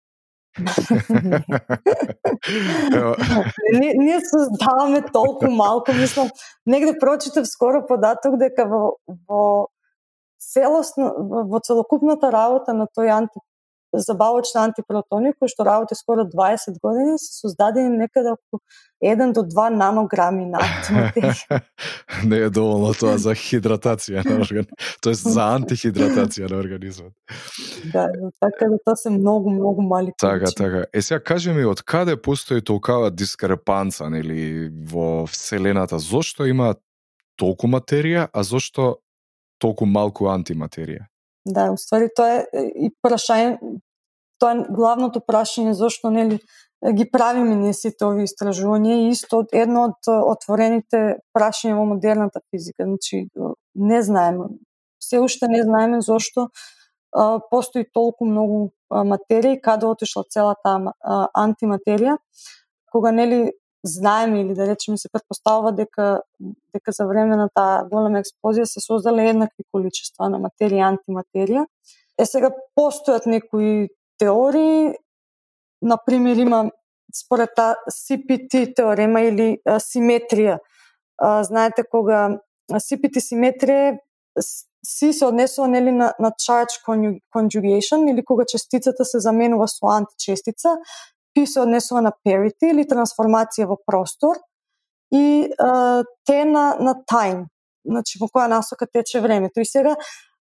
[3.80, 6.28] ние, ние создаваме толку малку, мислам,
[6.66, 8.96] негде прочитав скоро податок дека во,
[9.28, 9.68] во
[10.40, 11.12] целосно
[11.50, 13.40] во целокупната работа на тој анти
[13.92, 18.60] забавочни антипротони кои што работи скоро 20 години се создадени некаде околу
[19.02, 21.60] 1 до 2 нанограми на антиматерија.
[22.30, 27.12] Не е доволно тоа за хидратација на организмот, тоест за антихидратација на организмот.
[27.92, 28.06] Да,
[28.40, 30.84] така да тоа се многу многу мали Така, така.
[30.92, 35.98] Е сега кажи ми од каде постои толкава дискрепанца нели во вселената?
[35.98, 36.74] Зошто има
[37.36, 39.00] толку материја, а зошто
[39.60, 41.06] толку малку антиматерија?
[41.44, 43.58] Да, уствари тоа е и прашање,
[44.40, 46.40] тоа е главното прашање зошто нели
[46.92, 52.86] ги правиме ние сите овие истражувања и исто едно од отворените прашања во модерната физика.
[52.88, 53.26] Значи,
[53.74, 54.48] не знаеме,
[55.02, 56.48] се уште не знаеме зошто
[57.12, 62.16] а, постои толку многу материја и каде отишла целата а, антиматерија,
[62.92, 63.52] кога нели
[63.84, 66.20] знаеме или да речеме се предпоставува дека
[66.74, 71.64] дека за време на таа голема експлозија се создале еднакви количества на материја и антиматерија.
[72.18, 73.88] Е сега постојат некои
[74.18, 74.94] теории,
[75.82, 76.70] на пример има
[77.24, 80.58] според та CPT теорема или а, симетрија.
[81.18, 82.40] А, знаете кога
[82.70, 83.98] CPT симетрија
[84.86, 86.80] си се однесува нели на, на charge
[87.36, 90.76] conjugation или кога честицата се заменува со античестица
[91.34, 94.38] кои се однесува на parity или трансформација во простор
[95.12, 97.46] и а, те на, на time,
[97.84, 99.60] значи во која насока тече времето.
[99.60, 99.96] И сега,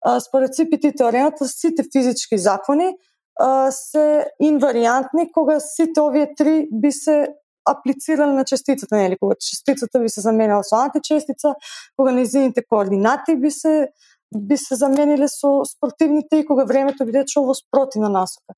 [0.05, 2.95] а, според CPT теоремата, сите физички закони
[3.41, 7.29] а, се инвариантни кога сите овие три би се
[7.67, 11.55] аплицирали на частицата, нели, кога частицата би се заменила со античестица,
[11.97, 13.89] кога незините координати би се
[14.35, 18.55] би се замениле со спортивните и кога времето би чово спроти спротивна насока.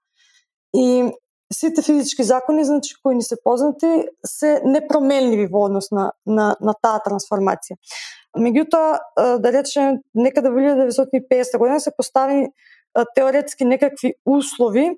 [0.75, 1.13] И
[1.53, 6.75] сите физички закони, значи кои ни се познати, се непроменливи во однос на, на, на
[6.83, 7.79] таа трансформација.
[8.37, 12.47] Меѓутоа, да речем, некаде да во 1950 година се постави
[13.15, 14.91] теоретски некакви услови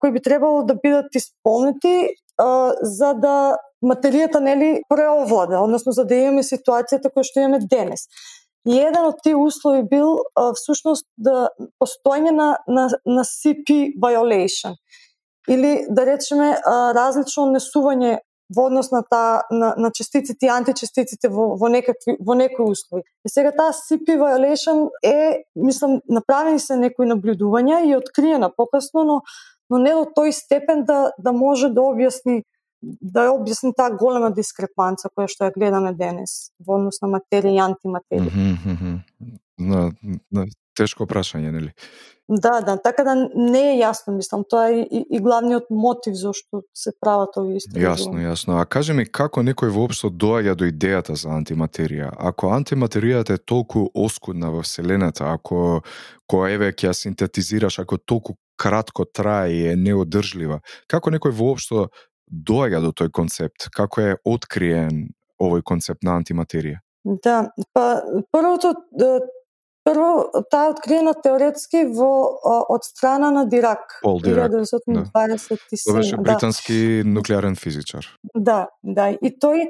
[0.00, 2.08] кои би требало да бидат исполнети
[2.82, 8.08] за да материјата нели преовлада, односно за да имаме ситуацијата која што имаме денес.
[8.68, 10.20] И еден од тие услови бил
[10.56, 11.48] всушност да
[11.80, 14.76] постојање на, на, на CP violation
[15.48, 16.56] или да речеме
[16.94, 18.18] различно однесување
[18.56, 23.04] во однос на таа на, на частиците и античестиците во, во некакви во некои услови.
[23.24, 29.22] И сега таа CP violation е, мислам, направени се некои наблюдувања и откриена покасно, но
[29.70, 32.42] но не до тој степен да да може да објасни
[32.82, 37.54] да ја објасни таа голема дискрепанца која што ја гледаме денес во однос на материја
[37.54, 38.32] и антиматерија.
[38.34, 38.98] Mm -hmm.
[39.58, 39.92] на,
[40.30, 40.46] на,
[40.80, 41.74] тешко прашање, нели?
[42.30, 46.62] Да, да, така да не е јасно, мислам, тоа е и, и главниот мотив зашто
[46.78, 47.88] се прават овие истражувања.
[47.88, 48.58] Јасно, јасно.
[48.62, 52.12] А кажи ми како некој воопшто доаѓа до идејата за антиматерија?
[52.30, 55.80] Ако антиматеријата е толку оскудна во вселената, ако
[56.30, 61.88] која еве ќе ја синтетизираш, ако толку кратко трае и е неодржлива, како некој воопшто
[62.30, 63.66] доаѓа до тој концепт?
[63.74, 65.08] Како е откриен
[65.42, 66.78] овој концепт на антиматерија?
[67.02, 68.76] Да, па првото
[69.90, 72.10] Прво, таа откриена теоретски во
[72.70, 73.98] од страна на Дирак.
[74.02, 74.52] Пол Дирак.
[74.52, 75.86] 1927.
[75.86, 75.92] Да.
[75.98, 77.10] беше британски да.
[77.10, 78.06] нуклеарен физичар.
[78.34, 79.10] Да, да.
[79.10, 79.66] И тој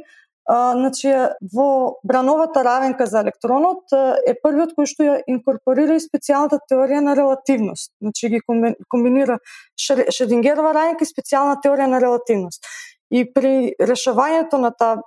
[0.50, 1.08] а, значи,
[1.54, 3.92] во брановата равенка за електронот
[4.26, 7.92] е првиот кој што ја инкорпорира и специјалната теорија на релативност.
[8.02, 8.40] Значи ги
[8.88, 9.38] комбинира
[9.78, 12.66] Шредингерова равенка и специјална теорија на релативност.
[13.10, 15.00] И при решавањето на таа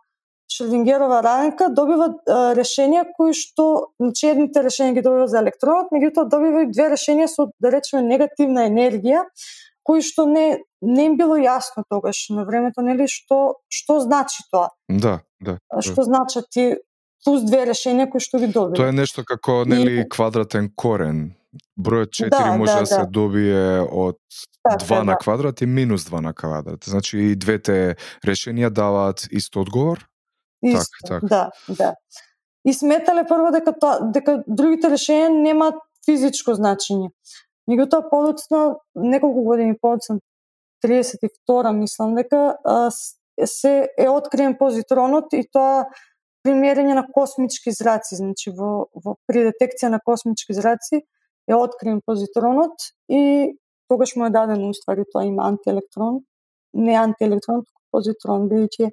[0.54, 6.30] Шродингерова равенка добива а, решенија кои што, значи едните решенија ги добива за електронот, меѓутоа
[6.30, 9.24] добива и две решенија со да речеме негативна енергија,
[9.84, 14.70] кои што не не им било јасно тогаш на времето, нели што што значи тоа?
[14.89, 15.58] Да, да.
[15.80, 16.10] Што да.
[16.10, 16.74] значат ти
[17.24, 18.76] плюс две решенија кои што ги добива?
[18.76, 20.10] Тоа е нешто како нели и...
[20.10, 21.32] квадратен корен.
[21.78, 23.08] Бројот 4 да, може да, да се да.
[23.08, 24.20] добие од
[24.63, 25.18] така, 2 на да.
[25.22, 26.84] квадрат и минус 2 на квадрат.
[26.86, 30.04] Значи и двете решенија даваат ист одговор?
[30.63, 31.30] Исто, так, так.
[31.30, 31.95] да, да.
[32.65, 37.10] И сметале прво дека тоа, дека другите решенија немаат физичко значење.
[37.69, 38.62] Меѓутоа подоцна
[38.95, 40.19] неколку години подоцна
[40.84, 42.89] 32 мислам дека а,
[43.45, 45.86] се е откриен позитронот и тоа
[46.43, 51.04] примерење на космички зраци, значи во, во при детекција на космички зраци
[51.47, 53.54] е откриен позитронот и
[53.88, 56.19] тогаш му е дадено уствари тоа има антиелектрон,
[56.73, 58.89] не антиелектрон, позитрон, бидејќи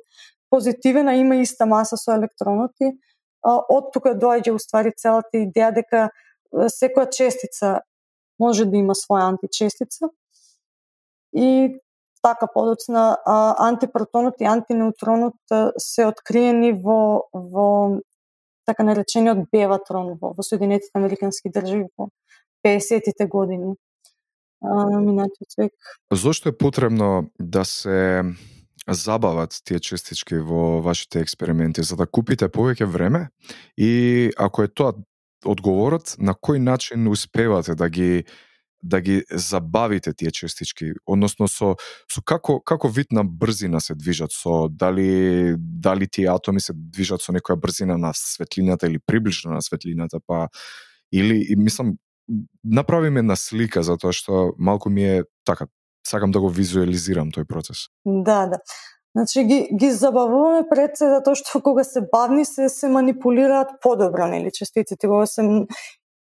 [0.51, 2.93] позитивен, а има иста маса со електроноти,
[3.43, 6.09] од тука доаѓа уствари целата идеја дека
[6.53, 7.81] секоја честица
[8.39, 10.11] може да има своја античестица
[11.33, 11.79] и
[12.23, 15.39] така подоцна антипротонот и антинеутронот
[15.79, 18.01] се откриени во во
[18.67, 22.11] така наречениот Беватрон во, во Соединетите Американски држави во
[22.67, 23.77] 50-тите години.
[24.63, 25.73] на минатиот век.
[26.13, 28.23] Зошто е потребно да се
[28.91, 33.29] забават тие честички во вашите експерименти за да купите повеќе време?
[33.77, 34.95] И ако е тоа
[35.45, 38.25] одговорот на кој начин успевате да ги
[38.83, 41.77] да ги забавите тие честички, односно со
[42.09, 44.33] со како како вид на брзина се движат?
[44.33, 49.63] Со дали дали тие атоми се движат со некоја брзина на светлината или приближно на
[49.63, 50.49] светлината, па
[51.13, 51.97] или и мислам
[52.65, 55.67] направи ме на слика затоа што малку ми е така
[56.11, 57.89] сакам да го визуализирам тој процес.
[58.05, 58.59] Да, да.
[59.17, 64.27] Значи ги ги забавуваме пред се затоа што кога се бавни се се манипулираат подобро
[64.31, 65.43] нели честиците кога се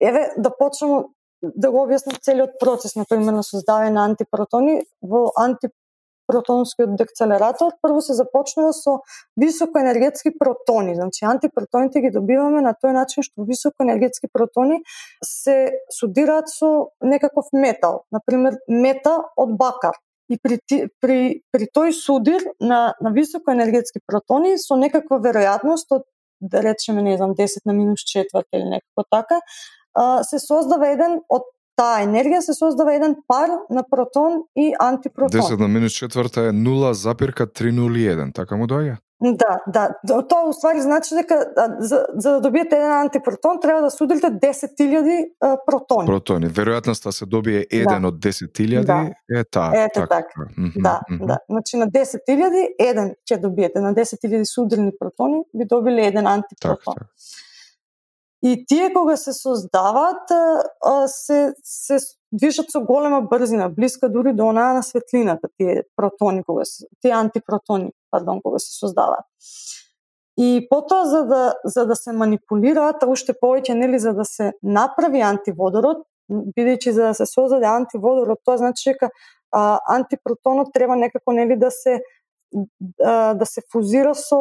[0.00, 1.02] еве да почнеме
[1.42, 5.68] да го објаснам целиот процес на пример на создавање на антипротони во анти
[6.26, 8.98] Протонскиот декцелератор прво се започнува со
[9.36, 10.94] високоенергетски протони.
[10.94, 14.82] Значи антипротоните ги добиваме на тој начин што високоенергетски протони
[15.24, 19.94] се судираат со некаков метал на пример мета од бакар.
[20.28, 20.58] И при,
[21.00, 26.06] при, при тој судир на, на високоенергетски протони со некаква веројатност од
[26.40, 29.40] да речеме, не знам, 10 на минус четврт или некако така,
[30.22, 35.40] се создава еден од таа енергија се создава еден пар на протон и антипротон.
[35.40, 38.96] 10 на минус четврта е 0,301, така му доаѓа?
[39.20, 39.96] Да, да.
[40.28, 41.46] Тоа уствари значи дека
[41.78, 46.06] за, за да добиете еден антипротон треба да судрите 10.000 протони.
[46.06, 46.50] Протони.
[46.52, 48.08] Веројатноста се добие еден да.
[48.08, 49.08] од 10.000 да.
[49.40, 49.72] е таа.
[49.74, 50.06] Ете така.
[50.06, 50.40] така.
[50.58, 51.26] Mm -hmm, да, mm -hmm.
[51.26, 51.38] да.
[51.48, 56.94] Значи на 10.000 еден ќе добиете, на 10.000 судрени протони би добиле еден антипротон.
[56.94, 57.08] Так, так.
[58.46, 60.30] И тие кога се создаваат
[61.06, 61.96] се се
[62.32, 67.10] движат со голема брзина, блиска дури до онаа на светлината, тие протони кога се тие
[67.10, 69.26] антипротони, пардон, кога се создаваат.
[70.38, 75.24] И потоа за да за да се манипулираат уште повеќе нели за да се направи
[75.26, 79.10] антиводород, бидејќи за да се создаде антиводород, тоа значи дека
[79.90, 82.02] антипротонот треба некако нели да се
[83.34, 84.38] да се фузира со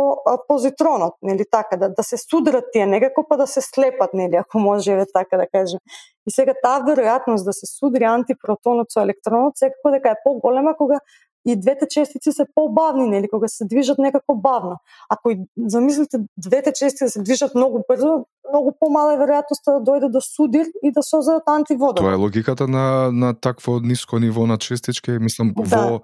[0.48, 4.60] позитронот, нели така, да, да се судрат тие некако па да се слепат, нели, ако
[4.60, 5.80] може е така да кажем.
[6.28, 11.00] И сега таа веројатност да се судри антипротонот со електронот секако дека е поголема кога
[11.48, 14.78] и двете честици се побавни, нели, кога се движат некако бавно.
[15.10, 19.82] Ако и замислите двете честици да се движат многу брзо, многу помала е веројатноста да
[19.86, 22.02] дојде до судир и да создадат антиводор.
[22.02, 25.78] Тоа е логиката на на такво ниско ниво на честички, мислам да.
[25.78, 26.02] во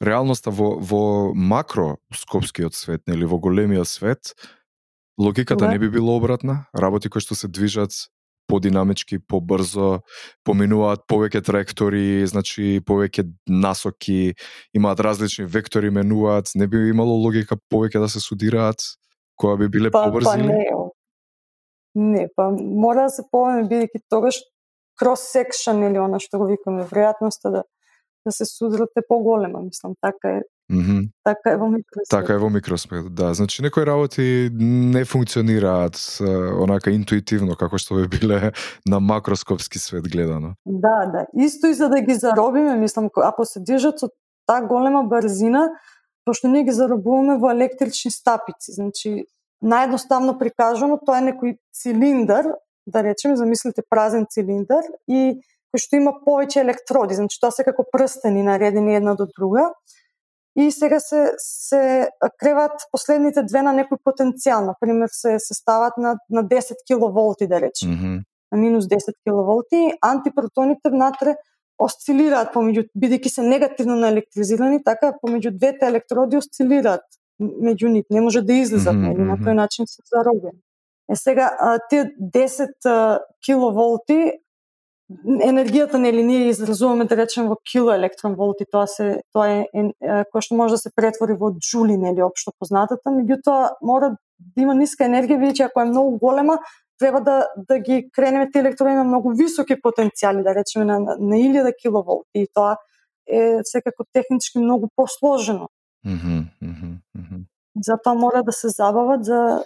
[0.00, 4.34] реалноста во, во макроскопскиот свет, нели во големиот свет,
[5.18, 5.72] логиката да.
[5.72, 6.66] не би било обратна.
[6.74, 7.92] Работи кои што се движат
[8.46, 10.02] подинамички, побрзо,
[10.46, 14.36] поминуваат повеќе траектори, значи повеќе насоки,
[14.74, 18.82] имаат различни вектори, менуваат, не би имало логика повеќе да се судираат,
[19.40, 20.30] која би биле па, побрзи?
[20.30, 20.68] Па не,
[21.94, 24.38] не, па мора да се повеќе бидејќи тогаш
[25.00, 27.66] крос секшн или она што го викаме, веројатноста да
[28.26, 30.40] да се судрате поголема, мислам, така е.
[30.72, 31.08] Mm -hmm.
[31.24, 32.10] Така е во микросвет.
[32.10, 33.34] Така е во микросвет, да.
[33.34, 35.96] Значи некои работи не функционираат
[36.62, 38.52] онака интуитивно како што би биле
[38.86, 40.54] на макроскопски свет гледано.
[40.66, 41.26] Да, да.
[41.44, 44.08] Исто и за да ги заробиме, мислам, ако се движат со
[44.46, 45.70] таа голема брзина,
[46.24, 48.72] пошто ние ги заробуваме во електрични стапици.
[48.72, 49.24] Значи,
[49.62, 52.44] наједноставно прикажано, тоа е некој цилиндар,
[52.86, 55.40] да речеме, замислите празен цилиндар и
[55.72, 59.70] кој што има повеќе електроди, значи тоа се како прстени наредени една до друга.
[60.56, 62.08] И сега се се
[62.40, 67.46] креват последните две на некој потенцијал, на пример се се стават на на 10 киловолти
[67.46, 67.90] да речем.
[67.90, 68.22] Mm -hmm.
[68.52, 71.36] На минус 10 киловолти, антипротоните внатре
[71.78, 77.04] осцилираат помеѓу бидејќи се негативно наелектризирани, така помеѓу двете електроди осцилираат
[77.40, 79.26] меѓу нив, не може да излезат, mm -hmm.
[79.28, 80.60] на тој начин се заробени.
[81.12, 84.32] Е сега тие 10 киловолти
[85.46, 90.42] енергијата нели ние изразуваме да речеме во килоелектронволти, тоа се тоа е, е, е кој
[90.42, 95.06] што може да се претвори во джули нели општо познатата, меѓутоа мора да има ниска
[95.06, 96.58] енергија бидејќи ако е многу голема
[96.98, 101.36] треба да да ги кренеме тие електрони на многу високи потенцијали, да речеме на на
[101.36, 102.76] 1000 киловолти и тоа
[103.26, 105.68] е секако технички многу посложено.
[106.06, 106.44] Mm -hmm,
[107.84, 109.64] Затоа мора да се забават за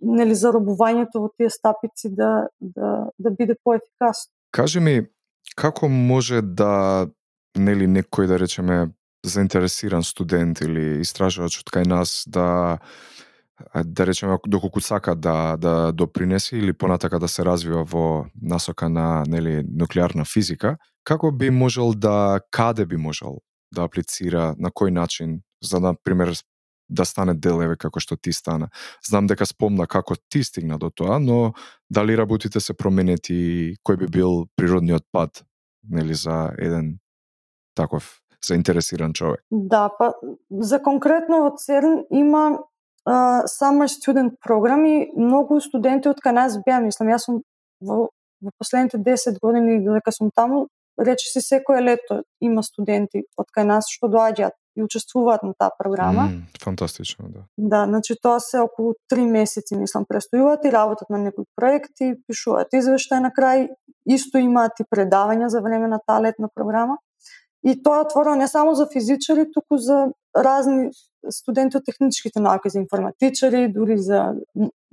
[0.00, 4.32] нели заробувањето во тие стапици да да да биде поефикасно.
[4.54, 5.02] Кажи ми,
[5.58, 7.08] како може да,
[7.58, 12.78] нели, некој, да речеме, заинтересиран студент или истражувач од кај нас да
[13.84, 19.24] да речеме доколку сака да да допринеси или понатака да се развива во насока на
[19.28, 23.38] нели нуклеарна физика, како би можел да каде би можел
[23.72, 26.34] да аплицира, на кој начин за на пример
[26.88, 28.68] да стане дел еве како што ти стана.
[29.06, 31.54] Знам дека спомна како ти стигна до тоа, но
[31.90, 35.44] дали работите се променети, кој би бил природниот пат
[35.90, 36.98] нели за еден
[37.74, 39.40] таков заинтересиран човек?
[39.50, 40.12] Да, па
[40.50, 42.60] за конкретно во ЦЕРН има
[43.08, 47.42] uh, summer student програми, многу студенти од кај нас беа, мислам, јас сум
[47.80, 48.08] во,
[48.40, 50.68] во последните 10 години додека сум таму,
[50.98, 55.70] рече си секое лето има студенти од кај нас што доаѓаат и учествуваат на таа
[55.78, 56.28] програма.
[56.30, 57.44] Mm, фантастично, да.
[57.58, 62.74] Да, значи тоа се околу 3 месеци, мислам, престојуваат и работат на некои проекти, пишуваат
[62.74, 63.68] извештај на крај,
[64.06, 66.98] исто имаат и предавања за време на таа летна програма.
[67.64, 70.06] И тоа е отворено не само за физичари, туку за
[70.36, 70.90] разни
[71.30, 74.34] студенти од техничките науки, за информатичари, дури за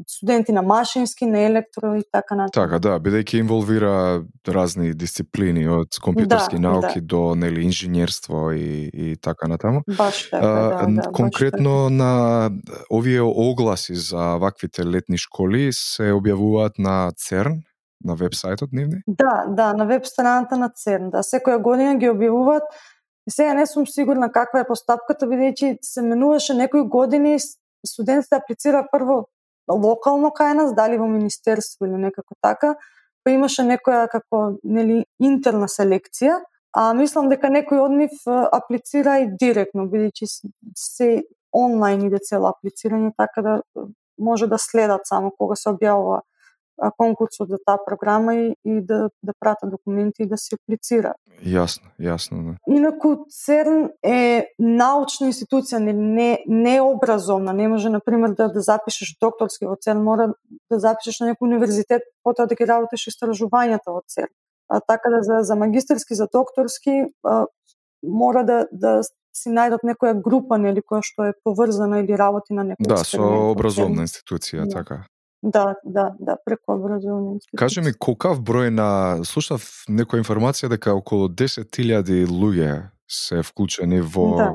[0.07, 2.53] студенти на машински, на електро и така натаму.
[2.53, 9.17] Така, да, бидејќи инволвира разни дисциплини од компјутерски Да, науки до нели инженерство и и
[9.17, 9.81] така натаму.
[9.97, 12.51] Баш така, да, да, баш конкретно на
[12.93, 17.61] овие огласи за ваквите летни школи се објавуваат на ЦЕРН,
[18.03, 19.01] на вебсајтот нивни?
[19.07, 21.09] Да, да, на веб страната на ЦЕРН.
[21.09, 22.67] Да, секоја година ги објавуваат.
[23.29, 27.37] Сега не сум сигурна каква е постапката, бидејќи се менуваше некои години
[27.85, 29.25] студентите аплицира прво
[29.69, 32.75] локално кај нас, дали во министерство или некако така,
[33.23, 36.41] па имаше некоја како нели интерна селекција,
[36.73, 40.27] а мислам дека некој од нив аплицира и директно, бидејќи
[40.75, 41.09] се
[41.53, 43.61] онлайн иде цело аплицирање, така да
[44.17, 46.21] може да следат само кога се објавува
[46.97, 51.13] конкурсот за таа програма и, и да, да пратат документи и да се аплицира.
[51.45, 52.55] Јасно, јасно, да.
[52.67, 57.53] Инаку ЦЕРН е научна институција, не, не, не образовна.
[57.53, 60.33] Не може, например, да, да запишеш докторски во ЦЕРН, мора
[60.71, 64.33] да запишеш на некој универзитет, потоа да ги работиш истражувањата во ЦЕРН.
[64.69, 67.45] А, така да за, за магистерски, за докторски, а,
[68.03, 69.01] мора да, да
[69.35, 73.21] си најдат некоја група нели која што е поврзана или работи на некој Да, со
[73.51, 74.81] образовна институција, да.
[74.81, 75.03] така.
[75.41, 77.57] Да, да, да, преку образовна институција.
[77.57, 78.89] Кажи ми, колкав број на...
[79.25, 84.49] Слушав некоја информација дека околу 10.000 луѓе се вклучени во да.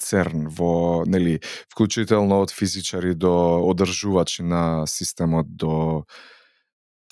[0.00, 1.38] ЦЕРН, во, нели,
[1.72, 6.04] вклучително од физичари до одржувачи на системот, до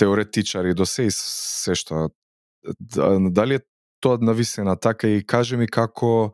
[0.00, 2.08] теоретичари, до се и се што.
[2.80, 3.64] Дали е
[4.00, 6.32] тоа навистина така и кажи ми како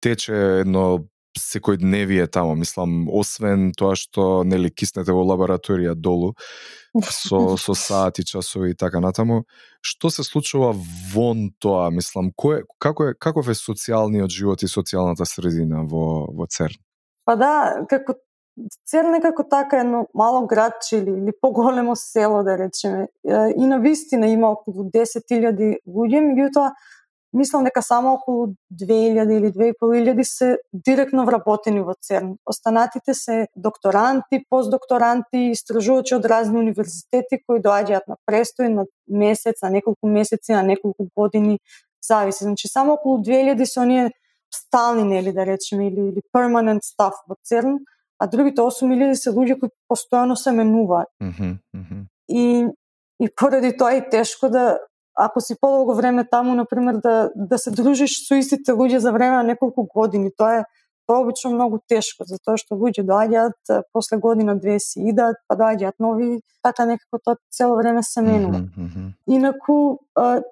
[0.00, 1.06] тече едно
[1.38, 6.34] секојдневие тамо, мислам, освен тоа што нели киснете во лабораторија долу
[7.00, 9.44] со со сати, часови и така натаму,
[9.80, 10.74] што се случува
[11.12, 16.46] вон тоа, мислам, кој како е каков е социјалниот живот и социјалната средина во во
[16.46, 16.80] ЦЕРН?
[17.26, 17.52] Па да,
[17.90, 18.14] како
[18.88, 23.08] ЦЕРН некако така едно мало градче или, или поголемо село, да речеме.
[23.56, 26.72] И на вистина има околу 10.000 луѓе, меѓутоа
[27.32, 32.36] мислам дека само околу 2000 или 2500 се директно вработени во ЦЕРН.
[32.46, 39.70] Останатите се докторанти, постдокторанти, истражувачи од разни универзитети кои доаѓаат на престој на месец, на
[39.70, 41.58] неколку месеци, на неколку години,
[42.02, 42.44] зависи.
[42.44, 44.10] Значи само околу 2000 се оние
[44.54, 47.78] стални, нели да речеме, или, или permanent staff во ЦЕРН,
[48.18, 51.08] а другите 8000 се луѓе кои постојано се менуваат.
[51.22, 52.04] Mm -hmm, mm -hmm.
[52.28, 52.66] И
[53.20, 54.78] и поради тоа е тешко да
[55.16, 59.36] ако си подолго време таму, например, да, да се дружиш со истите луѓе за време
[59.36, 60.64] на неколку години, тоа е
[61.06, 65.96] тоа обично многу тешко, затоа што луѓе доаѓаат, после година две си идат, па доаѓаат
[66.02, 68.58] нови, така некако тоа цело време се менува.
[68.58, 69.08] Mm -hmm.
[69.26, 70.42] Инаку, а,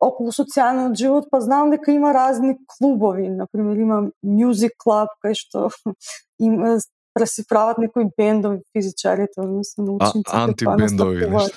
[0.00, 5.68] околу социјалниот живот, па знам дека има разни клубови, например има Music Club, кај што
[6.48, 6.78] има
[7.18, 10.30] да си прават некои бендови физичарите, односно научниците.
[10.32, 11.48] А, антибендови, да.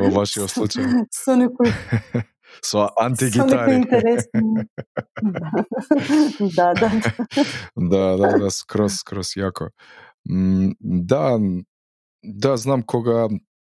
[0.00, 1.06] Во вашиот случај.
[1.12, 1.72] Со некои
[2.62, 3.74] со антигитари.
[3.74, 4.64] Интересни.
[6.56, 6.90] да, да.
[7.76, 9.70] да, да, да, скрос, скрос јако.
[10.24, 11.38] Да,
[12.22, 13.28] да, знам кога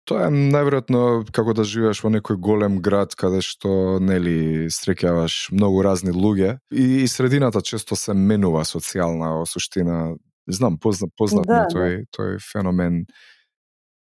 [0.08, 1.00] Тоа е најверојатно
[1.36, 7.02] како да живееш во некој голем град каде што нели среќаваш многу разни луѓе и,
[7.04, 10.16] и средината често се менува социјална во суштина.
[10.48, 12.08] Знам, познат, познат да, ми тој, да.
[12.16, 13.02] тој феномен.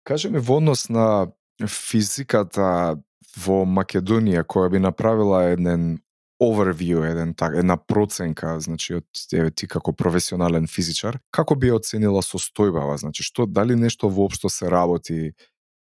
[0.08, 1.34] Кажи ми во однос на
[1.68, 2.96] физиката
[3.36, 6.00] во Македонија која би направила еден
[6.40, 12.24] overview, еден так, една проценка, значи од еве ти како професионален физичар, како би оценила
[12.24, 15.34] состојбава, значи што дали нешто воопшто се работи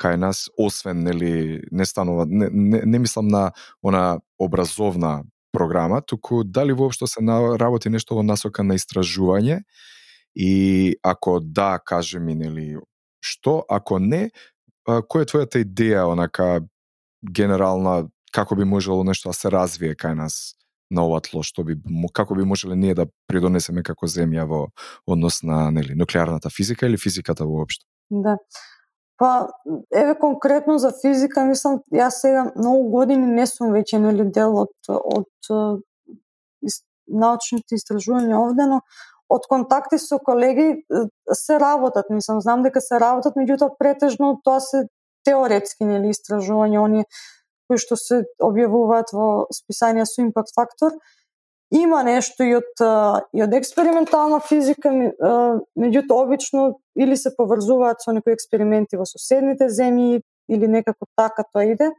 [0.01, 5.23] кај нас, освен, нели, не станува, не, не, не мислам на она образовна
[5.53, 9.61] програма, туку дали воопшто се на, работи нешто во насока на истражување
[10.35, 12.77] и ако да, каже ми, нели,
[13.21, 14.31] што, ако не,
[14.87, 16.65] која е твојата идеја, онака,
[17.23, 20.55] генерална, како би можело нешто да се развие кај нас
[20.93, 21.77] на ова тло, што би,
[22.13, 24.67] како би можеле ние да придонесеме како земја во
[25.07, 27.85] однос на нели, нуклеарната физика или физиката воопшто?
[28.09, 28.37] Да.
[29.17, 29.47] Па,
[29.95, 34.73] еве конкретно за физика, мислам, јас сега многу години не сум веќе нели дел од,
[34.89, 35.83] од
[37.07, 38.81] научните истражувања овде, но
[39.33, 40.83] од контакти со колеги
[41.33, 44.87] се работат, мислам, знам дека се работат, меѓутоа претежно тоа се
[45.27, 47.05] теоретски нели истражувања, оние
[47.67, 50.97] кои што се објавуваат во списанија со импакт фактор.
[51.73, 52.83] Има нешто и од
[53.33, 54.91] и од експериментална физика,
[55.79, 56.65] меѓутоа обично
[56.95, 60.21] или се поврзуваат со некои експерименти во соседните земји
[60.53, 61.89] или некако така тоа иде.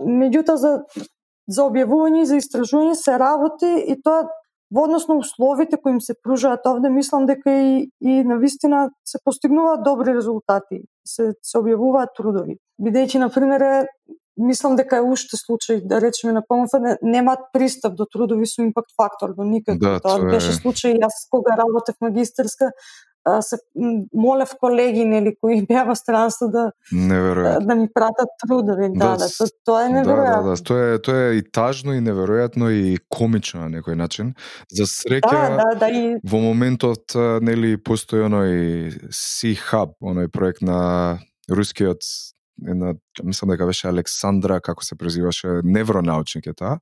[0.00, 0.74] Меѓутоа за
[1.50, 4.28] за објавување и за истражување се работи и тоа
[4.70, 8.88] во однос на условите кои им се пружаат овде, мислам дека и, и на вистина
[9.04, 12.54] се постигнуваат добри резултати, се, се објавуваат трудови.
[12.80, 13.88] Бидејќи, на пример,
[14.40, 18.62] мислам дека е уште случај, да речеме на ПМФ, не, немаат пристап до трудови со
[18.62, 19.78] импакт фактор, до никако.
[19.78, 22.72] Да, тоа, тоа беше случај, јас кога работев магистарска,
[23.40, 23.56] се
[24.14, 27.66] молев колеги нели кои беа во странство да неверојатно.
[27.66, 28.88] да ми пратат трудови.
[28.94, 30.42] Да, да, да, тоа е неверојатно.
[30.42, 33.94] Да, да, да, тоа е тоа е и тажно и неверојатно и комично на некој
[34.00, 34.34] начин.
[34.72, 36.16] За среќа да, да, да, и...
[36.24, 37.12] во моментот
[37.44, 41.20] нели постои оној Sea Hub, оној проект на
[41.50, 42.00] рускиот
[42.66, 46.78] една, мислам дека беше Александра, како се презиваше, невронаучник е таа,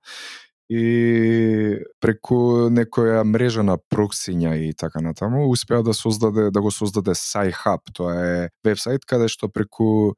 [0.68, 7.14] и преку некоја мрежа на проксиња и така натаму успеа да создаде да го создаде
[7.16, 10.12] SciHub, тоа е вебсайт каде што преку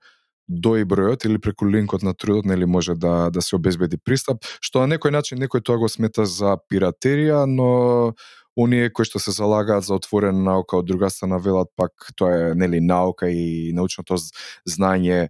[0.50, 4.82] дој бројот или преку линкот на трудот нели може да да се обезбеди пристап, што
[4.82, 8.14] на некој начин некој тоа го смета за пиратерија, но
[8.58, 12.54] оние кои што се залагаат за отворена наука од друга страна велат пак тоа е
[12.54, 14.18] нели наука и научното
[14.66, 15.28] знање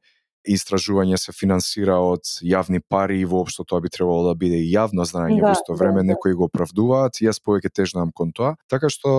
[0.48, 5.04] истражување се финансира од јавни пари и воопшто тоа би требало да биде и јавно
[5.04, 6.08] знаење да, во исто време да, да.
[6.14, 9.10] некои го оправдуваат и јас повеќе тежнам кон тоа така што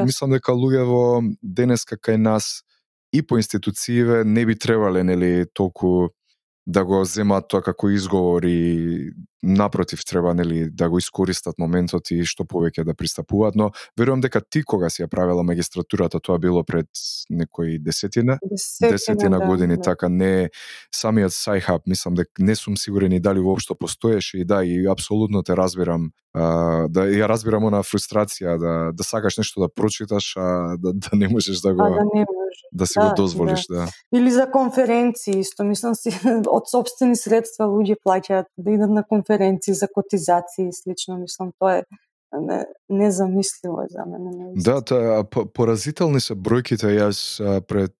[0.00, 0.08] yes.
[0.10, 2.64] мислам дека луѓето денеска кај нас
[3.14, 6.10] и по институцииве не би требале нели толку
[6.66, 9.12] да го земаат тоа како изговор и
[9.42, 14.40] напротив треба нели да го искористат моментот и што повеќе да пристапуваат, но верувам дека
[14.40, 16.88] ти кога си ја правела магистратурата, тоа било пред
[17.30, 19.82] некои десетина, десетина, десетина да, години, да.
[19.82, 20.50] така не
[20.94, 25.42] самиот Сайхаб, мислам дека не сум сигурен и дали воопшто постоеше и да и апсолутно
[25.42, 30.76] те разбирам а, да ја разбирам она фрустрација да да сакаш нешто да прочиташ а
[30.76, 32.62] да, да не можеш да го а, да, не може.
[32.72, 33.76] да си да, го дозволиш, да.
[33.76, 33.86] да.
[34.18, 36.10] Или за конференции исто, мислам си
[36.58, 41.78] од собствени средства луѓе плаќаат да идат на конференции за котизации и слично, мислам тоа
[41.78, 41.82] е
[42.40, 44.52] не, незамисливо за мене.
[44.56, 47.94] Да, тоа поразителни се бројките јас пред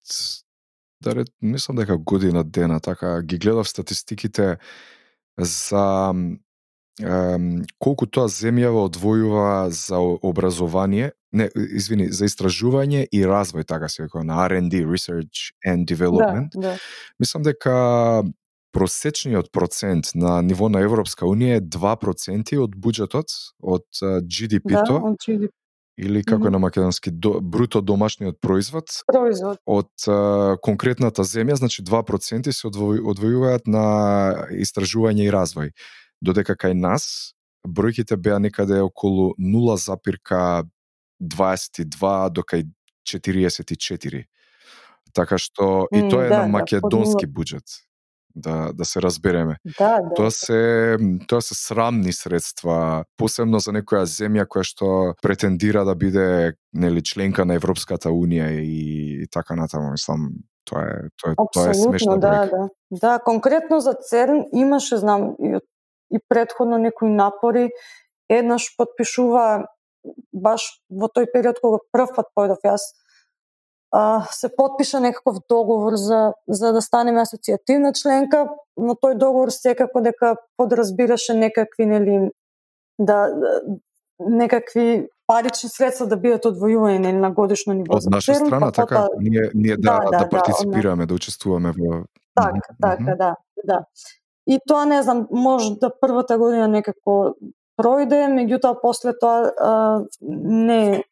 [1.04, 4.56] да ред, мислам дека година дена така ги гледав статистиките
[5.38, 6.14] за
[7.82, 14.22] колку тоа земјава одвојува за образование, не, извини, за истражување и развој, така се векува,
[14.24, 16.54] на R&D, Research and Development.
[16.54, 16.76] Да, да.
[17.18, 18.22] Мислам дека
[18.74, 23.86] просечниот процент на ниво на Европска Унија е 2% од буџетот, од
[24.22, 24.94] GDP-то.
[24.94, 25.50] Да, од GDP.
[25.96, 26.52] Или како mm -hmm.
[26.52, 28.84] на македонски до, бруто домашниот производ.
[29.06, 29.58] Производ.
[29.66, 33.86] Од а, конкретната земја, значи 2% се одвојуваат на
[34.50, 35.70] истражување и развој
[36.24, 42.64] додека кај нас бројките беа некаде околу 0,22 до кај
[43.04, 44.24] 44.
[45.14, 47.64] Така што и тоа е да, на да, македонски да, буџет.
[48.34, 49.56] Да да се разбереме.
[49.78, 50.14] Да, да.
[50.14, 50.98] Тоа се
[51.28, 57.44] тоа се срамни средства, посебно за некоја земја која што претендира да биде нели членка
[57.44, 60.28] на Европската унија и, и така натаму, мислам,
[60.66, 62.68] тоа е тоа е, тоа е смешна да, да.
[62.90, 65.62] Да, конкретно за ЦЕРН имаше знам и од
[66.14, 67.70] и предходно некои напори.
[68.30, 69.66] Еднаш подпишува
[70.32, 72.92] баш во тој период кога прв пат појдов јас
[73.94, 80.02] а, се подпиша некаков договор за, за да станеме асоцијативна членка, но тој договор секако
[80.02, 82.16] дека подразбираше некакви нели
[82.98, 83.60] да, да
[84.18, 87.94] некакви парични средства да бидат одвојувани нели на годишно ниво.
[87.94, 91.72] Од наша страна, па, така, ние, ние да, да, да, да партиципираме, да, да учествуваме
[91.78, 92.02] во...
[92.34, 93.34] Така, така, да,
[93.64, 93.84] да.
[94.46, 97.34] И тоа не знам, може да првата година некако
[97.80, 99.72] пројде, меѓутоа после тоа а,
[100.20, 101.02] не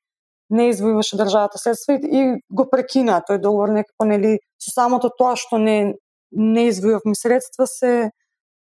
[0.53, 2.23] не извојуваше државата средства и, и
[2.53, 5.95] го прекина тој договор некако нели со самото тоа што не
[6.33, 8.11] не извојувавме средства се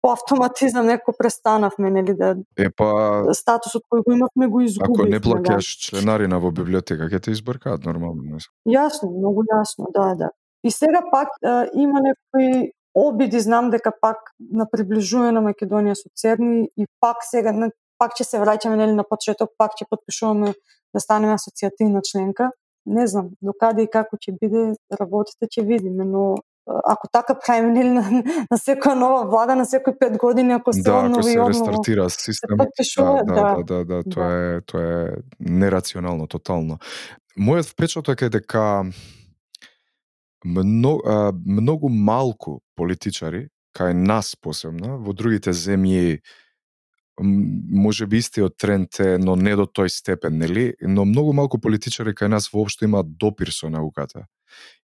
[0.02, 5.06] по автоматизам некако престанавме нели да Е па статусот кој го имавме го изгубивме.
[5.06, 5.86] Ако не плаќаш да.
[5.86, 8.42] членарина во библиотека, ќе те избркаат нормално.
[8.66, 10.30] Јасно, многу јасно, да, да.
[10.64, 16.10] И сега пак а, има некои обиди знам дека пак на приближување на Македонија со
[16.18, 17.54] Церни и пак сега
[18.02, 20.54] пак ќе се враќаме нели на почеток, пак ќе подпишуваме
[20.94, 22.52] да станеме асоцијативна членка.
[22.86, 26.38] Не знам, докаде и како ќе биде работата ќе видиме, но
[26.68, 30.82] ако така правиме нели на, на секоја нова влада на секои пет години ако се
[30.82, 35.08] да, обнови ако се рестартира системот, да, да, да, да, да, тоа е тоа е
[35.40, 36.80] нерационално тотално.
[37.40, 38.84] Мојот впечаток е дека
[40.44, 41.02] многу,
[41.46, 46.20] многу малку политичари, кај нас посебно, во другите земји
[47.20, 50.76] може би истиот тренд е, но не до тој степен, нели?
[50.82, 54.28] Но многу малку политичари кај нас воопшто имаат допир со науката.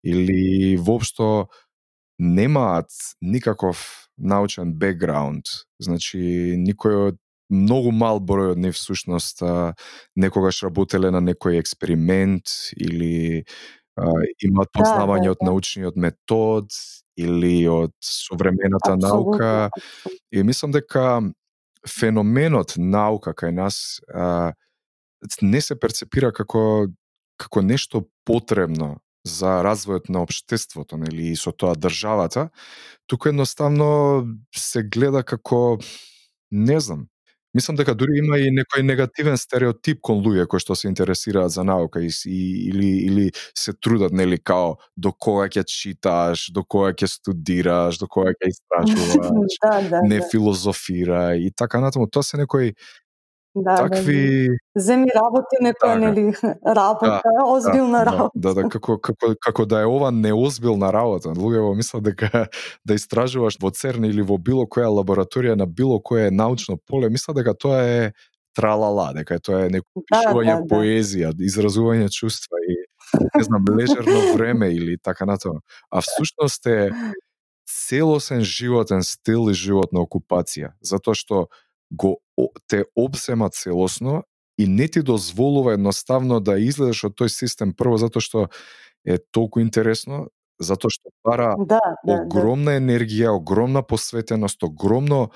[0.04, 1.49] Или воопшто
[2.20, 2.88] немаат
[3.22, 5.43] никаков научен бекграунд.
[5.80, 7.20] Значи, никој од
[7.52, 9.43] многу мал број од нив всушност
[10.16, 12.47] некогаш работеле на некој експеримент
[12.78, 13.43] или
[14.42, 16.72] имаат да, познавање да, да, од научниот метод
[17.20, 19.08] или од современата Абсолютно.
[19.08, 19.70] наука.
[20.32, 21.22] И мислам дека
[21.88, 24.54] феноменот наука кај нас а,
[25.42, 26.88] не се перцепира како
[27.42, 32.50] како нешто потребно за развојот на општеството, нели, и со тоа државата,
[33.10, 34.26] туку едноставно
[34.56, 35.80] се гледа како
[36.52, 37.08] не знам,
[37.54, 41.66] Мислам дека дури има и некој негативен стереотип кон луѓе кои што се интересираат за
[41.68, 43.26] наука и, и или или
[43.58, 48.52] се трудат нели као до кога ќе читаш, до кога ќе студираш, до кога ќе
[48.56, 50.28] истражуваш, да, да, не да.
[50.32, 52.08] филозофира и така натаму.
[52.08, 52.72] Тоа се некои
[53.56, 54.82] да, такви да, да.
[54.82, 55.99] земи работи некоја така.
[55.99, 56.34] нели
[56.66, 58.32] работа, да, озбилна да, работа.
[58.36, 61.34] Да, да, како, како, како да е ова неозбилна работа.
[61.36, 62.47] Луѓе мислат дека
[62.88, 67.38] да истражуваш во ЦЕРН или во било која лабораторија на било кое научно поле, мислат
[67.38, 68.14] дека тоа е
[68.56, 72.80] тралала, дека тоа е некој да, пишување да, да, поезија, изразување чувства и
[73.36, 75.60] не знам, лежерно време или така натаму.
[75.89, 76.91] А всушност е
[77.68, 81.47] целосен животен стил и животна окупација, затоа што
[81.92, 82.18] го
[82.68, 84.24] те обсема целосно
[84.58, 88.48] и не ти дозволува едноставно да излезеш од тој систем прво затоа што
[89.06, 90.28] е толку интересно,
[90.60, 92.82] затоа што пара да, да, огромна да.
[92.82, 95.32] енергија, огромна посветеност, огромно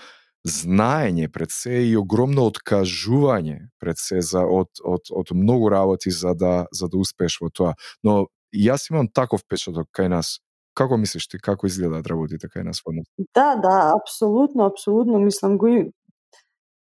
[0.46, 6.36] знаење пред се и огромно откажување пред се за од од од многу работи за
[6.38, 7.74] да за да успееш во тоа.
[8.04, 10.40] Но јас имам таков печаток кај нас.
[10.76, 13.08] Како мислиш ти како изгледаат работите кај нас во нас?
[13.34, 15.72] Да, да, апсолутно, апсолутно, мислам го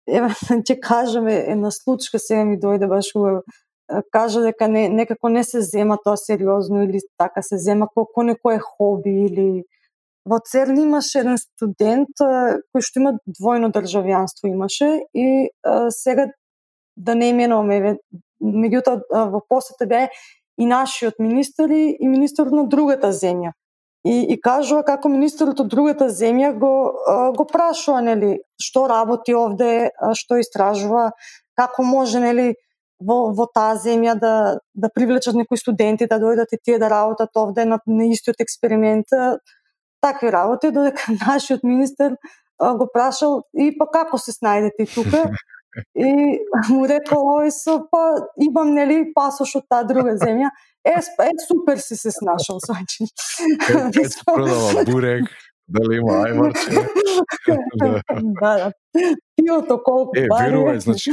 [0.08, 0.30] еве
[0.68, 3.44] ќе кажеме една случка сега ми дојде баш убаво.
[4.12, 8.60] Кажа дека не, некако не се зема тоа сериозно или така се зема колку некое
[8.60, 9.64] хоби или
[10.26, 12.24] во ЦЕРН имаше еден студент
[12.74, 16.32] кој што има двојно државјанство имаше и а, сега
[16.98, 17.92] да не именуваме еве
[18.42, 20.10] меѓутоа во посета беа
[20.58, 23.52] и нашиот министер и, и на другата земја
[24.06, 26.74] и, и кажува како министерот од другата земја го,
[27.38, 31.10] го прашува, нели, што работи овде, што истражува,
[31.58, 32.54] како може, нели,
[33.02, 34.36] во, во таа земја да,
[34.76, 39.10] да привлечат некои студенти да дојдат и тие да работат овде на, на истиот експеримент,
[40.06, 42.16] такви работи, додека нашиот министер
[42.60, 45.26] го прашал и па како се снајдете тука?
[45.92, 46.40] И
[46.72, 50.48] му рекол овој со, па имам нели пасош од таа друга земја.
[50.86, 53.04] Е, е супер си се снашал, значи.
[53.70, 55.26] Е, продава бурек,
[55.68, 56.88] дали има ајварче.
[58.42, 58.72] да, да.
[59.36, 61.12] Пиото колку Е, верувај, значи,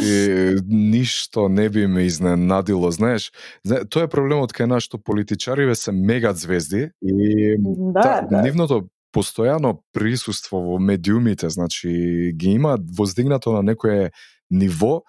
[0.69, 3.33] ништо не би ме изненадило, знаеш.
[3.65, 8.43] Тоа е проблемот кај нас што политичариве се мега звезди и да, та, да.
[8.43, 14.13] нивното постојано присуство во медиумите, значи ги има воздигнато на некое
[14.51, 15.03] ниво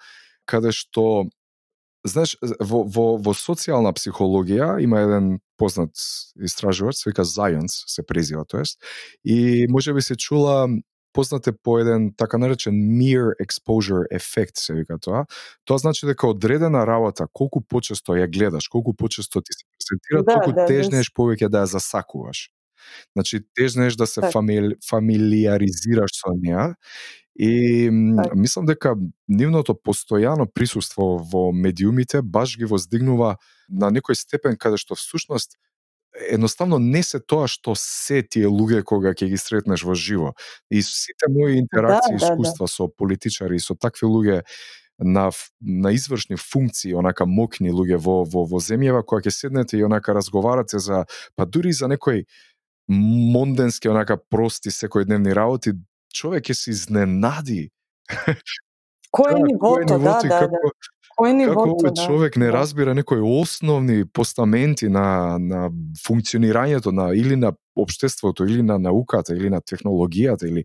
[0.44, 1.24] каде што
[2.04, 5.96] Знаеш, во, во, во социјална психологија има еден познат
[6.36, 8.76] истражувач, се вика Зајонс, се презива тоест,
[9.24, 10.66] и може би се чула
[11.14, 15.24] познате по еден така наречен mere exposure ефект се вика тоа.
[15.64, 20.34] Тоа значи дека одредена работа колку почесто ја гледаш, колку почесто ти се презентира, да,
[20.34, 21.14] толку да, тежнеш да.
[21.16, 22.50] повеќе да ја засакуваш.
[23.16, 24.32] Значи тежнеш да се так.
[24.32, 26.74] фамили, фамилиаризираш со неа
[27.34, 28.34] И так.
[28.34, 28.94] мислам дека
[29.28, 33.36] нивното постојано присуство во медиумите баш ги воздигнува
[33.68, 35.58] на некој степен каде што всушност
[36.30, 40.34] едноставно не се тоа што се тие луѓе кога ќе ги сретнеш во живо.
[40.70, 42.74] И сите мои интеракции, да, искуства да, да.
[42.76, 44.42] со политичари и со такви луѓе
[44.98, 45.30] на
[45.60, 50.14] на извршни функции, онака мокни луѓе во во во земјава кога ќе седнете и онака
[50.14, 52.24] разговарате за па дури за некој
[52.88, 55.74] монденски онака прости секојдневни работи,
[56.14, 57.68] човек ќе се изненади.
[59.14, 60.92] Кој е да, нивото, да, да, како, да.
[61.14, 62.56] кој ниво Како овој да, човек не да.
[62.56, 65.68] разбира некои основни постаменти на на
[66.02, 70.64] функционирањето на или на општеството или на науката или на технологијата или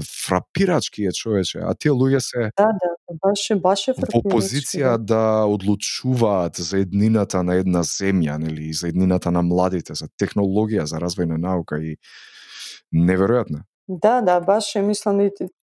[0.00, 2.90] фрапирачки е човече, а тие луѓе се Да, да,
[3.22, 5.04] баш е баш е во позиција да.
[5.12, 11.00] да одлучуваат за еднината на една земја, нели, за еднината на младите, за технологија, за
[11.00, 11.96] развој на наука и
[12.92, 13.64] неверојатно.
[13.90, 15.30] Да, да, баш е, мислам, и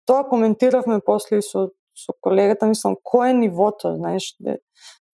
[0.05, 4.59] тоа коментиравме после со, со колегата, мислам, кој е нивото, знаеш, де,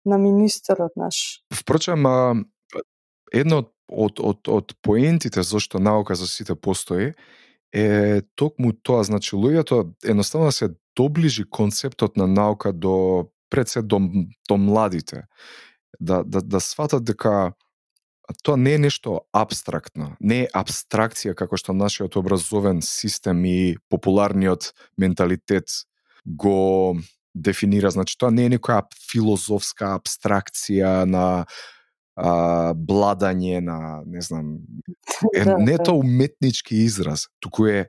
[0.07, 1.42] на министерот наш.
[1.51, 2.07] Впрочем,
[3.34, 7.12] едно од од од од поентите зашто наука за сите постои
[7.74, 13.99] е токму тоа, значи луѓето едноставно се доближи концептот на наука до пред се до,
[14.49, 15.26] до младите.
[16.01, 17.53] Да да да сватат дека
[18.43, 24.72] тоа не е нешто абстрактно, не е абстракција како што нашиот образовен систем и популарниот
[24.99, 25.68] менталитет
[26.25, 26.97] го
[27.35, 27.91] дефинира.
[27.91, 31.45] Значи тоа не е некоја филозофска абстракција на
[32.16, 34.59] а, бладање на, не знам,
[35.37, 35.91] е, Да, не е да.
[35.91, 37.89] тоа уметнички израз, туку е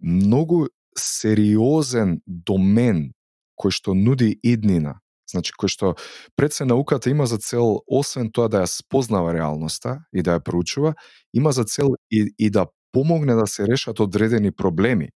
[0.00, 0.66] многу
[0.98, 3.12] сериозен домен
[3.60, 5.00] кој што нуди иднина.
[5.30, 5.94] Значи, кој што
[6.36, 10.44] пред се науката има за цел, освен тоа да ја спознава реалноста и да ја
[10.44, 10.94] проучува,
[11.32, 15.10] има за цел и, и да помогне да се решат одредени проблеми.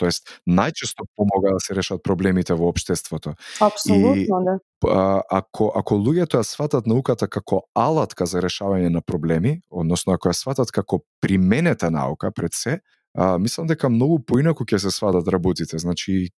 [0.00, 3.34] Тоест, најчесто помога да се решат проблемите во општеството.
[3.60, 4.54] Апсолутно, да.
[4.88, 10.32] А, ако ако луѓето ја сватат науката како алатка за решавање на проблеми, односно ако
[10.32, 12.78] ја сватат како применета наука пред се,
[13.14, 15.78] а, мислам дека многу поинаку ќе се сватат работите.
[15.78, 16.30] Значи,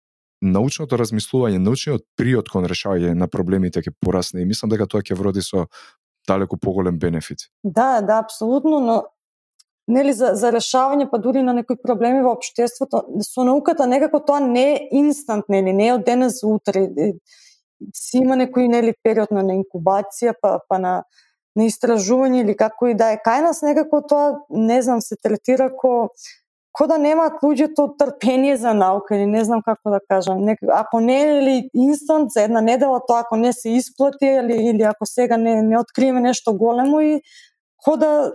[0.42, 5.18] научното размислување, научниот приот кон решавање на проблемите ќе порасне и мислам дека тоа ќе
[5.18, 5.68] вроди со
[6.28, 7.50] далеку поголем бенефит.
[7.64, 9.04] Да, да, апсолутно, но
[9.88, 14.39] нели за за решавање па дури на некои проблеми во општеството, со науката некако тоа
[14.39, 16.88] не е инстант, нели, не е од денес за утре.
[17.98, 21.02] Си има некој нели период на, на инкубација, па па на
[21.56, 23.20] на истражување или како и да е.
[23.26, 26.12] Кај нас некако тоа, не знам, се третира ко
[26.74, 30.45] ко да немаат луѓето трпение за наука или не знам како да кажам.
[30.45, 34.55] Нек, ако не е ли инстант за една недела, тоа ако не се исплати или,
[34.69, 37.22] или ако сега не, не откриеме нешто големо и
[37.84, 38.34] ко да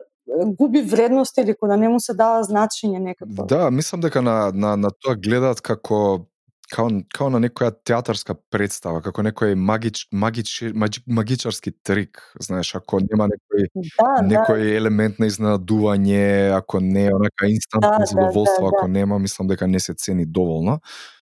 [0.59, 3.47] губи вредност или ко да не му се дава значење некако.
[3.47, 6.27] Да, мислам дека на, на, на тоа гледаат како
[6.73, 13.01] као, као на некоја театарска представа, како некој магич, магич, магич, магичарски трик, знаеш, ако
[13.05, 18.07] нема некој Да, да, некој елемент на изненадување, ако не е онака инстантно Да, да,
[18.07, 20.81] задоволство, да, ако нема, мислам дека не се цени доволно.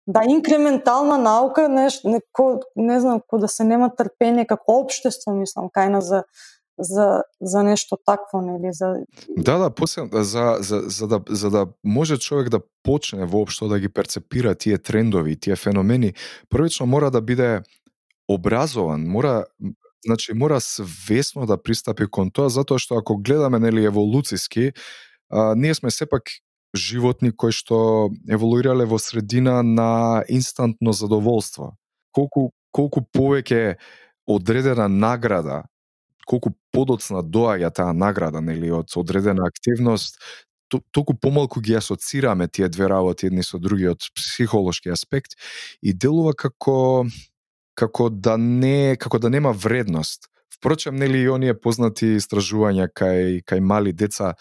[0.07, 5.69] да, инкрементална наука, неш, неко, не знам, ко да се нема трпение како општество, мислам,
[5.71, 6.23] кај нас за
[6.79, 8.93] за за нешто такво, нели, за
[9.37, 13.67] Да, да, после да, за за за да за да може човек да почне воопшто
[13.67, 16.13] да ги перцепира тие трендови, тие феномени,
[16.49, 17.61] првично мора да биде
[18.29, 19.45] образован, мора
[20.05, 24.71] значи мора свесно да пристапи кон тоа затоа што ако гледаме нели еволуциски,
[25.29, 26.23] а, ние сме сепак
[26.75, 31.77] животни кои што еволуирале во средина на инстантно задоволство.
[32.11, 33.77] Колку колку повеќе
[34.27, 35.63] одредена награда
[36.27, 40.19] колку подоцна доаѓа таа награда нели од одредена активност
[40.91, 45.37] толку помалку ги асоцираме тие две работи едни со други од психолошки аспект
[45.81, 47.05] и делува како
[47.75, 50.29] како да не како да нема вредност.
[50.53, 54.35] Впрочем, нели и оние познати истражувања кај кај мали деца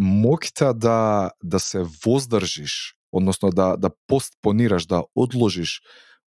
[0.00, 5.80] моќта да да се воздржиш, односно да да постпонираш, да одложиш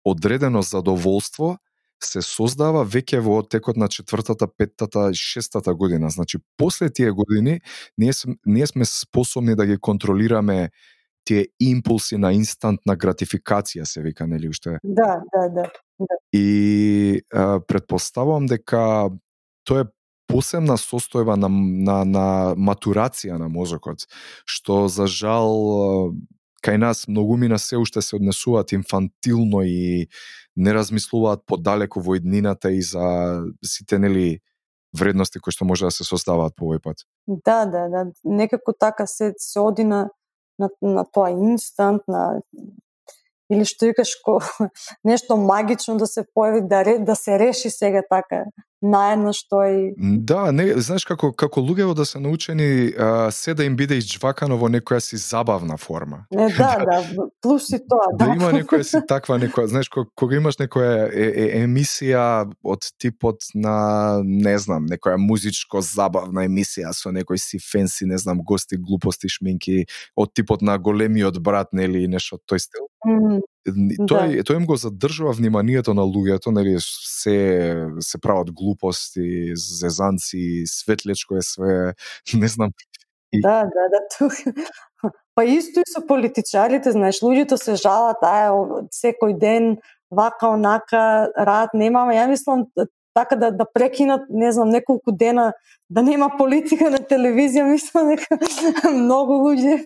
[0.06, 1.58] одредено задоволство
[2.06, 6.10] се создава веќе во текот на четвртата, петтата и шестата година.
[6.10, 7.60] Значи, после тие години,
[7.98, 10.70] ние, сме, ние сме способни да ги контролираме
[11.26, 14.78] тие импулси на инстантна гратификација, се вика, нели, уште.
[14.84, 15.70] да, да, да.
[16.34, 19.10] И а, предпоставувам дека
[19.64, 19.92] тоа е
[20.28, 22.28] посебна состојба на, на, на
[22.58, 24.08] матурација на мозокот,
[24.46, 26.12] што за жал
[26.64, 30.08] кај нас многумина се уште се однесуваат инфантилно и
[30.56, 34.40] не размислуваат подалеку во иднината и за сите нели
[34.98, 37.04] вредности кои што може да се создаваат по овој пат.
[37.28, 38.06] Да, да, да.
[38.24, 40.10] Некако така се, се оди на,
[40.60, 42.42] на, на тоа инстант, на
[43.52, 44.40] или што викаш ко
[45.04, 48.46] нешто магично да се појави да ре, да се реши сега така
[48.84, 53.64] наедно што и Да, не, знаеш како како луѓето да се научени а, се да
[53.64, 56.26] им биде изџвакано во некоја си забавна форма.
[56.32, 57.00] не да, да,
[57.42, 58.36] плюс и тоа, да да.
[58.36, 62.26] има некоја си таква некоја, знаеш, кога, имаш некоја е, е, емисија
[62.64, 68.44] од типот на, не знам, некоја музичко забавна емисија со некој си фенси, не знам,
[68.44, 72.90] гости, глупости, шминки, од типот на големиот брат, нели, и нешто тој стил.
[73.06, 73.42] Мм,
[74.08, 74.44] тој да.
[74.48, 81.42] тој им го задржува вниманието на луѓето, нели се се прават глупости, зезанци, светлечко е
[81.42, 81.94] све,
[82.34, 82.72] не знам.
[83.34, 83.42] И...
[83.42, 84.34] Да, да, да, тук.
[85.36, 89.78] Па исто и со политичарите, знаеш, луѓето се жалат, ај, секој ден
[90.14, 92.14] вака онака рад немаме.
[92.16, 92.68] Ја мислам
[93.14, 95.54] така да да прекинат, не знам, неколку дена
[95.90, 98.38] да нема политика на телевизија, мислам дека
[98.94, 99.80] многу луѓе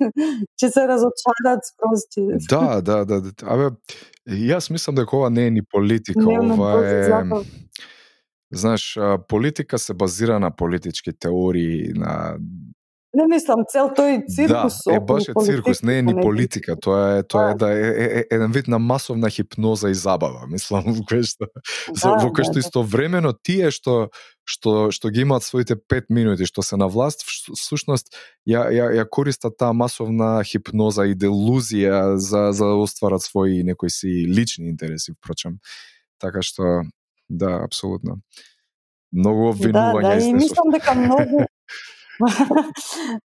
[0.58, 2.08] ќе се разочарат скроз.
[2.50, 3.32] Да, да, да, да.
[3.44, 3.72] Абе,
[4.28, 7.44] јас мислам дека ова не е ни политика, не, ова е
[8.52, 12.38] Знаеш, политика се базира на политички теории, на
[13.18, 17.18] Не мислам, цел тој циркус Да, е баш е циркус, не е ни политика, тоа
[17.18, 17.66] е тоа е Да.
[17.66, 21.48] да е, е, е еден вид на масовна хипноза и забава, мислам, кое што
[22.04, 22.64] Да, во кој да, што да.
[22.66, 24.10] истовремено тие што
[24.46, 27.26] што што ги имаат своите 5 минути што се на власт,
[27.58, 28.14] всушност
[28.48, 33.90] ја ја ја користат таа масовна хипноза и делузија за за да остварат своји некои
[33.90, 35.58] си лични интереси, впрочем.
[36.20, 36.84] Така што
[37.30, 38.22] да, апсолутно.
[39.12, 40.42] Многу Да, обвинувања да, и изнесов.
[40.44, 41.46] мислам дека многу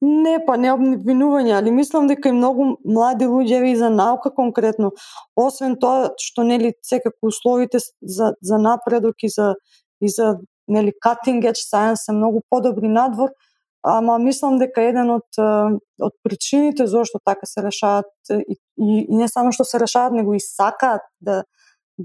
[0.01, 4.93] не, па не обвинување, али мислам дека и многу млади луѓе и за наука конкретно,
[5.37, 9.55] освен тоа што нели секако условите за за напредок и за
[10.01, 10.37] и за
[10.69, 13.31] нели cutting edge science се многу подобри надвор,
[13.83, 15.41] ама мислам дека еден од
[16.01, 20.35] од причините зошто така се решаат и, и, и не само што се решаат, него
[20.35, 21.45] и сакаат да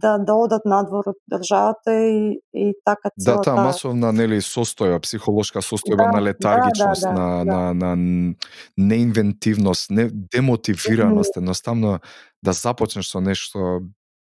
[0.01, 4.99] да да одат надвор од државата и и така Да, целата таа масовна нели состојба,
[5.03, 7.73] психолошка состојба Да, на летаргичност, да, да, на да.
[7.73, 8.35] на на
[8.77, 11.99] неинвентивност, не демотивираност, едноставно
[12.43, 13.81] да започнеш со нешто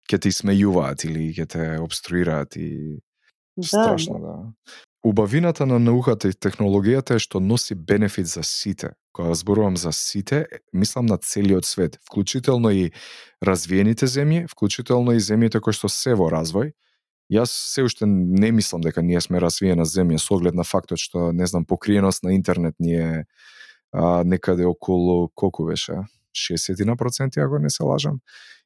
[0.10, 3.00] ќе те исмејуваат или ќе те обструираат и
[3.58, 4.36] Да, страшно, да.
[5.04, 8.92] Убавината на науката и технологијата е што носи бенефит за сите.
[9.12, 12.92] Кога зборувам за сите, мислам на целиот свет, вклучително и
[13.42, 16.74] развиените земји, вклучително и земјите кои што се во развој.
[17.34, 21.32] Јас се уште не мислам дека ние сме развиена земја со оглед на фактот што
[21.34, 23.26] не знам покриеност на интернет ни е
[23.92, 25.98] а, некаде околу колку беше
[26.36, 28.20] 60 на проценти ако не се лажам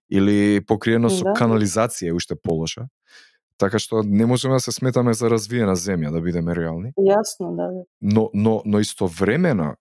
[0.09, 1.33] или покриеност со Да.
[1.33, 2.87] канализација е уште полоша.
[3.57, 7.69] Така што не можеме да се сметаме за развиена земја да бидеме реални Јасно, да.
[8.01, 9.75] но но но истовремено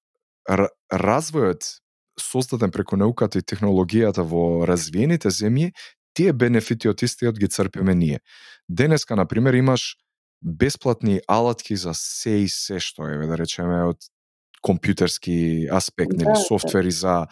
[0.48, 1.80] р- развојот
[2.20, 5.72] создаден преку науката и технологијата во развиените земји,
[6.14, 8.20] тие бенефити од истиот ги црпиме ние.
[8.68, 9.96] Денеска на пример имаш
[10.42, 13.98] бесплатни алатки за се и се што е, да речеме од
[14.64, 16.44] компјутерски аспект, Да, нели да.
[16.48, 17.26] софтвери за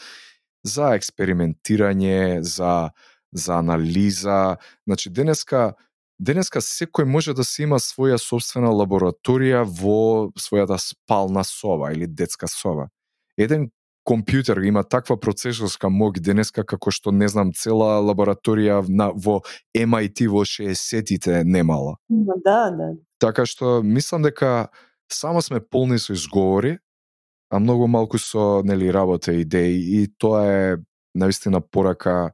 [0.64, 2.90] за експериментирање, за
[3.32, 4.57] за анализа.
[4.86, 5.74] Значи денеска
[6.19, 12.49] денеска секој може да си има своја собствена лабораторија во својата спална соба или детска
[12.49, 12.89] соба.
[13.37, 13.71] Еден
[14.09, 19.41] компјутер има таква процесорска моќ денеска како што не знам цела лабораторија на во
[19.75, 21.97] MIT во 60-тите немала.
[22.09, 22.95] Ма Да, да.
[23.19, 24.69] Така што мислам дека
[25.13, 26.79] само сме полни со изговори,
[27.51, 30.77] а многу малку со нели работа и идеи и тоа е
[31.15, 32.33] наистина порака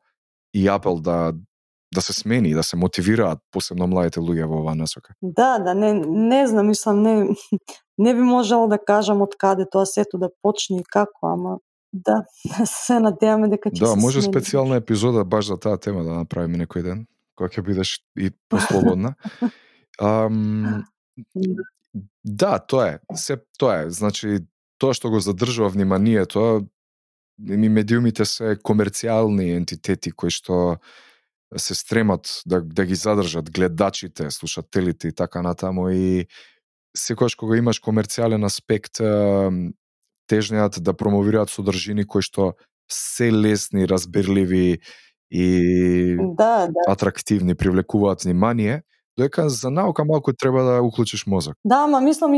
[0.54, 1.34] и апел да
[1.94, 5.14] да се смени, да се мотивираат посебно младите луѓе во оваа насока.
[5.22, 7.28] Да, да, не, не знам, мислам, не,
[7.98, 11.58] не би можела да кажам од каде тоа сето да почне и како, ама
[11.92, 12.24] да,
[12.66, 14.34] се надеваме дека ќе Да, се може смени.
[14.34, 19.14] специјална епизода баш за таа тема да направиме некој ден, кога ќе бидеш и послободна.
[20.00, 20.84] Ам,
[21.34, 21.62] Да.
[22.24, 22.98] да, тоа е.
[23.16, 23.90] Се тоа е.
[23.90, 24.44] Значи,
[24.78, 26.66] тоа што го задржува вниманието,
[27.38, 30.76] ми медиумите се комерцијални ентитети кои што
[31.56, 36.26] се стремат да, да ги задржат гледачите, слушателите и така натаму и
[36.96, 39.00] секогаш кога имаш комерцијален аспект
[40.28, 42.52] тежнеат да промовираат содржини кои што
[42.90, 44.78] се лесни, разбирливи
[45.30, 46.92] и Да, да.
[46.92, 48.82] атрактивни, привлекуваат внимание,
[49.18, 51.54] додека за наука малку треба да уклучиш мозок.
[51.64, 52.32] Да, ама мислам,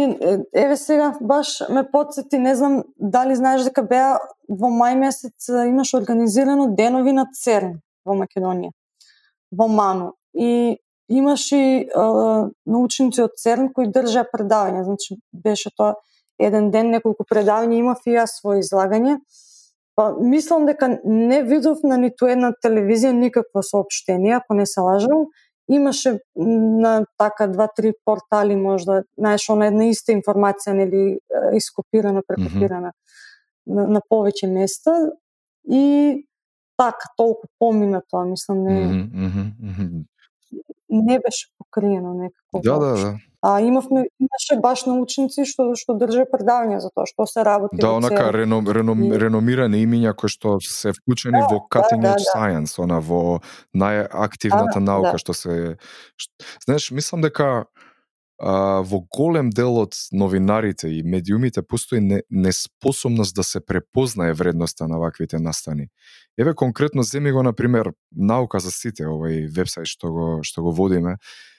[0.54, 5.94] еве сега баш ме подсети, не знам дали знаеш дека беа во мај месец имаш
[5.94, 8.72] организирано денови на ЦЕРН во Македонија,
[9.50, 10.14] во Ману.
[10.34, 10.76] И
[11.08, 11.88] имаш и
[12.66, 15.94] научници од ЦЕРН кои држаа предавања, значи беше тоа
[16.40, 19.18] еден ден неколку предавања, имав и јас своје излагање.
[19.98, 25.26] Па мислам дека не видов на ниту една телевизија никакво соопштение, ако не се лажам,
[25.68, 31.18] имаше на така два-три портали можда, знаеш, она една иста информација нели
[31.54, 32.92] ископирана, прекопирана
[33.66, 34.96] на, на повеќе места
[35.68, 36.24] и
[36.80, 38.80] така толку помина тоа, мислам не.
[39.12, 40.04] Мгм, мгм.
[40.90, 42.60] не беше покриено некако.
[42.64, 43.18] Да, да, да.
[43.42, 47.92] А имавме имаше баш научници што што држа предавања за тоа што се работи Да,
[47.96, 52.26] онака реном, реном, И- реномирани имиња кои што се вклучени Да, во cutting да, edge
[52.26, 52.32] да.
[52.34, 53.40] science, она во
[53.72, 55.18] најактивната Да, наука да.
[55.22, 55.76] што се
[56.18, 56.30] ш-
[56.66, 57.64] Знаеш, мислам дека
[58.40, 64.88] а, во голем дел од новинарите и медиумите постои не, неспособност да се препознае вредноста
[64.88, 65.88] на ваквите настани.
[66.38, 70.72] Еве конкретно земи го на пример наука за сите, овој вебсајт што го што го
[70.72, 71.18] водиме.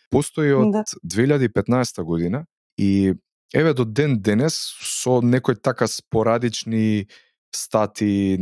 [0.10, 0.84] Постои од Да.
[1.06, 2.46] 2015 година
[2.78, 3.14] и
[3.54, 7.06] еве до ден денес со некои така спорадични
[7.56, 8.40] стати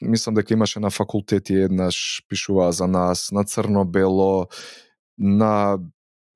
[0.00, 4.48] мислам дека имаше на факултети еднаш пишуваа за нас на црно-бело
[5.18, 5.78] на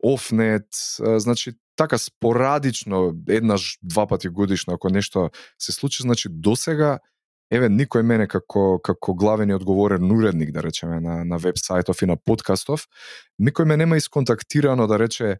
[0.02, 0.68] Офнет,
[1.16, 6.98] значи така спорадично еднаш два пати годишно ако нешто се случи, значи досега
[7.50, 12.06] еве никој мене како како главен и одговорен уредник да речеме на на вебсајтов и
[12.06, 12.86] на подкастов,
[13.40, 15.38] никој ме нема исконтактирано да рече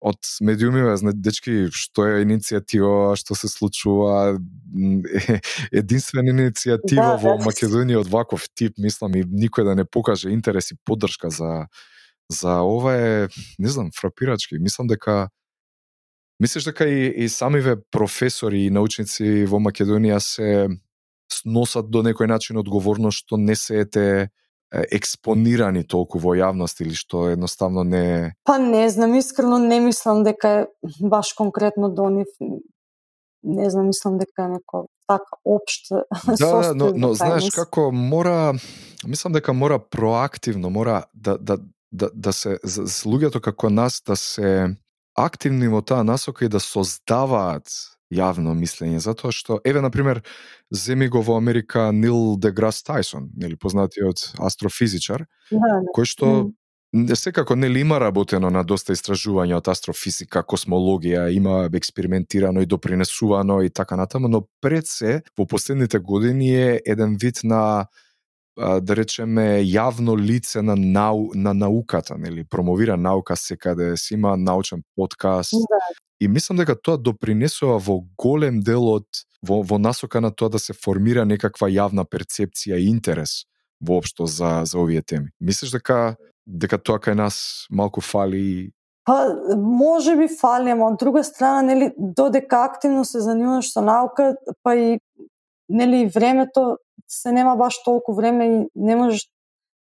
[0.00, 4.38] од медиумиве, зна дечки, што е иницијатива, што се случува,
[5.74, 7.48] единствена иницијатива Да, во да.
[7.48, 11.66] Македонија од ваков тип, мислам и никој да не покаже интерес и поддршка за
[12.30, 14.58] за ова е, не знам, фрапирачки.
[14.58, 15.28] Мислам дека
[16.40, 20.68] Мислиш дека и, и самиве професори и научници во Македонија се
[21.32, 24.04] сносат до некој начин одговорност што не се ете
[24.70, 30.68] експонирани толку во јавност или што едноставно не Па не знам, искрено не мислам дека
[31.00, 32.28] баш конкретно до нив.
[33.42, 35.90] Не знам, мислам дека е неко така општ
[36.38, 38.54] Да, да, но, но знаеш како мора
[39.06, 41.58] мислам дека мора проактивно, мора да да
[41.92, 44.76] да, да се за, за луѓето како нас да се
[45.16, 47.68] активни во таа насока и да создаваат
[48.14, 50.22] јавно мислење, затоа што еве на пример
[50.72, 55.92] земи го во Америка Нил Деграс Тајсон, нели познатиот астрофизичар, Да, да.
[55.96, 56.50] кој што
[57.14, 63.70] секако нели има работено на доста истражувања од астрофизика, космологија, има експериментирано и допринесувано и
[63.70, 67.86] така натаму, но пред се во последните години е еден вид на
[68.58, 72.44] да речеме јавно лице на нау, на науката, нели?
[72.44, 75.52] Промовира наука секаде, си има научен подкаст.
[75.52, 75.78] Да,
[76.20, 79.06] и мислам дека тоа допринесува во голем дел од
[79.46, 83.44] во, во насока на тоа да се формира некаква јавна перцепција и интерес
[83.80, 85.30] воопшто за за овие теми.
[85.40, 88.72] Мислиш дека дека тоа кај нас малку фали?
[89.04, 94.34] Па, може би фали, ама од друга страна, нели, додека активно се занимаваш со наука,
[94.62, 94.98] па и
[95.68, 99.28] нели времето се нема баш толку време и не можеш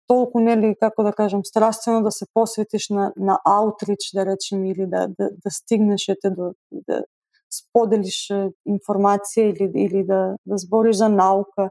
[0.08, 4.88] толку нели како да кажам страствено да се посветиш на на аутрич да речем или
[4.88, 7.04] да да, да стигнеш ете до да
[7.52, 8.32] споделиш
[8.68, 11.70] информација или или да да збориш за наука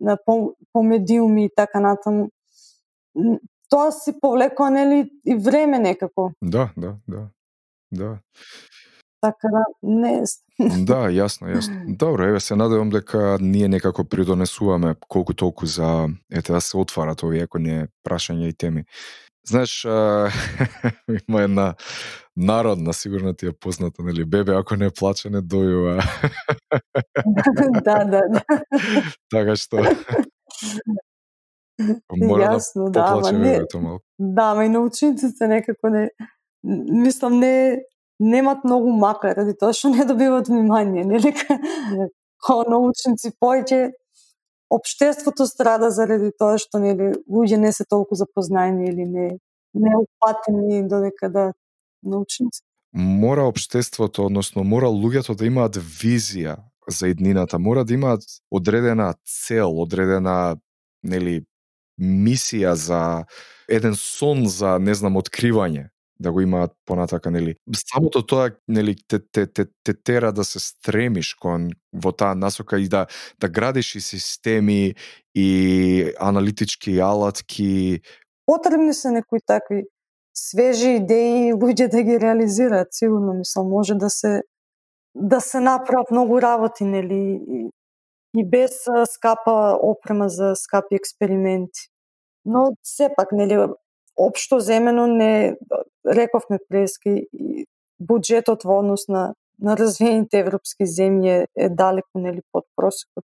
[0.00, 2.28] на по, по медиуми и така натаму.
[3.68, 6.32] Тоа си повлекува нели и време некако.
[6.42, 7.28] Да, да, да.
[7.92, 8.18] Да.
[9.20, 10.22] Така да не
[10.86, 11.96] Да, јасно, јасно.
[11.96, 17.22] Добро, еве се надевам дека ние некако придонесуваме колку толку за ете да се отварат
[17.22, 18.84] овие ако не прашања и теми.
[19.48, 20.30] Знаеш, а,
[21.28, 21.74] има една
[22.36, 26.02] народна, сигурно ти е позната, нели, бебе ако не плаче не дојува.
[27.84, 28.42] да, да, да.
[29.30, 29.82] така што
[32.16, 34.04] мора Јасно, да да, поплаче бебето малку.
[34.18, 36.08] да, ама и научниците некако не
[37.04, 37.82] мислам не
[38.18, 41.32] немат многу мака ради тоа што не добиваат внимание, нели?
[42.46, 43.92] Као научници повеќе
[44.70, 49.28] општеството страда заради тоа што нели луѓе не се толку запознаени или не
[49.74, 51.52] не упатени додека да
[52.02, 52.62] научници.
[52.92, 56.56] мора општеството, односно мора луѓето да имаат визија
[56.88, 60.56] за иднината, мора да имаат одредена цел, одредена
[61.02, 61.44] нели
[62.00, 63.24] мисија за
[63.68, 65.90] еден сон за не знам откривање
[66.20, 70.60] да го имаат понатака нели самото тоа нели те те те, те тера да се
[70.60, 73.06] стремиш кон во таа насока и да
[73.40, 74.94] да градиш и системи
[75.34, 78.00] и аналитички алатки
[78.46, 79.84] Потребни се некои такви
[80.34, 84.42] свежи идеи и луѓе да ги реализираат, сигурно мислам може да се
[85.14, 87.70] да се направат многу работи, нели, и,
[88.36, 88.70] и без
[89.10, 91.80] скапа опрема за скапи експерименти.
[92.44, 93.68] Но сепак, нели,
[94.18, 95.56] општо земено не
[96.06, 97.66] рековме прески и
[97.98, 103.24] буџетот во однос на на развиените европски земји е, далеку нели под просекот.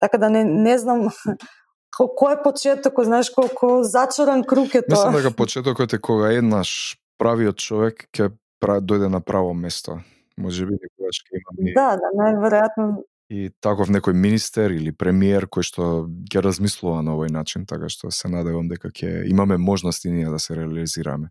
[0.00, 1.08] Така да не не знам
[1.96, 4.94] ко- кој е почетокот, знаеш колку зачаран круг е тоа.
[4.94, 8.30] Мислам дека почетокот е кога еднаш правиот човек ќе
[8.62, 10.00] дојде на право место.
[10.38, 15.66] Може би некогаш ќе имаме Да, да, најверојатно и таков некој министер или премиер кој
[15.66, 15.84] што
[16.32, 20.30] ќе размислува на овој начин, така што се надевам дека ќе имаме можност и ние
[20.32, 21.28] да се реализираме.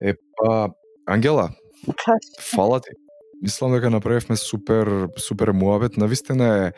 [0.00, 0.70] Е, па,
[1.06, 1.50] Ангела,
[1.86, 2.30] Кажи.
[2.54, 2.94] фала ти.
[3.42, 5.96] Мислам дека направивме супер супер муабет.
[5.96, 6.72] Навистина е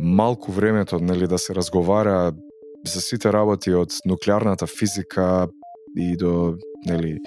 [0.00, 2.32] малку времето нели да се разговара
[2.86, 5.48] за сите работи од нуклеарната физика
[5.96, 6.56] и до
[6.86, 7.18] нели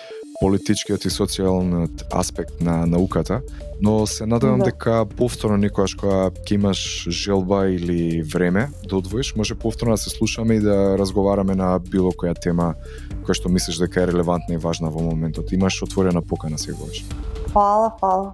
[0.42, 3.42] политичкиот и социјалниот аспект на науката,
[3.82, 4.66] но се надевам Да.
[4.66, 10.10] дека повторно никогаш кога ќе имаш желба или време да одвоиш, може повторно да се
[10.10, 12.76] слушаме и да разговараме на било која тема
[13.24, 15.52] која што мислиш дека е релевантна и важна во моментот.
[15.52, 17.06] Имаш отворена покана секогаш.
[17.54, 18.34] Фала, фала.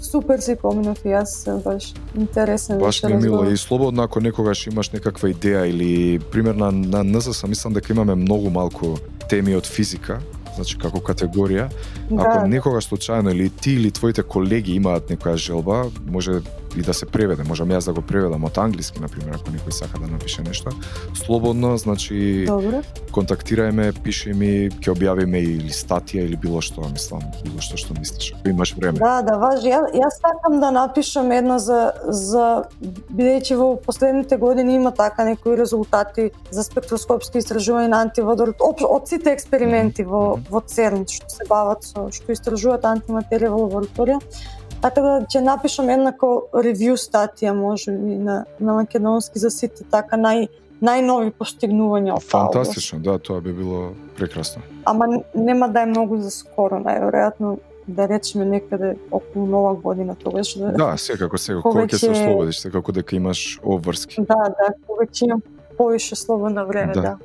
[0.00, 4.66] Супер си поминав и јас баш интересен Баш беше ми мило и слободно ако некогаш
[4.66, 8.96] имаш некаква идеја или пример на, на НЗС, мислам дека имаме многу малку
[9.28, 10.20] теми од физика,
[10.54, 11.68] значи како категорија.
[12.10, 16.40] Ако Да, некогаш случајно или ти или твоите колеги имаат некоја желба, може
[16.76, 19.74] и да се преведе, можам јас да го преведам од англиски, на пример, ако некој
[19.74, 20.70] сака да напише нешто.
[21.14, 22.82] Слободно, значи добро.
[23.10, 28.32] контактирај пиши ми, ќе објавиме или статија или било што, мислам, било што што мислиш.
[28.38, 28.98] Ако имаш време.
[28.98, 29.70] Да, да, важи.
[29.70, 32.46] Ја, јас сакам да напишам едно за за
[32.80, 39.08] бидејќи во последните години има така некои резултати за спектроскопски истражувања на антиводород од, од
[39.08, 44.20] сите експерименти во во ЦЕРН што се бават со што истражуваат антиматерија во лабораторија.
[44.80, 49.84] Така да ќе напишам една ко ревју статија може би на на македонски за сите
[49.84, 50.48] така нај
[50.82, 52.22] најнови постигнувања од.
[52.24, 54.62] Фантастично, да, тоа би било прекрасно.
[54.86, 60.54] Ама нема да е многу за скоро, најверојатно да речеме некаде околу нова година тогаш
[60.54, 64.16] да Да, секако, секако, кога ќе се Повеќе- ослободиш, секако дека имаш обврски.
[64.18, 65.42] да, да, кога ќе имам
[65.76, 67.00] повише слободно време, Да.
[67.02, 67.16] да.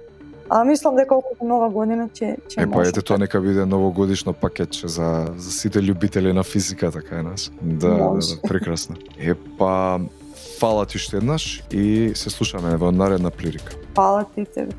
[0.49, 2.89] А мислам дека околу нова година ќе ќе Е, па може.
[2.89, 7.51] ете тоа нека биде новогодишно пакетче за, за сите љубители на физика, така е нас.
[7.61, 8.35] Да, да, Може.
[8.35, 8.95] да, прекрасно.
[9.19, 9.99] Е, па,
[10.59, 13.73] фала ти уште еднаш и се слушаме во наредна плирика.
[13.95, 14.71] Фала ти тебе.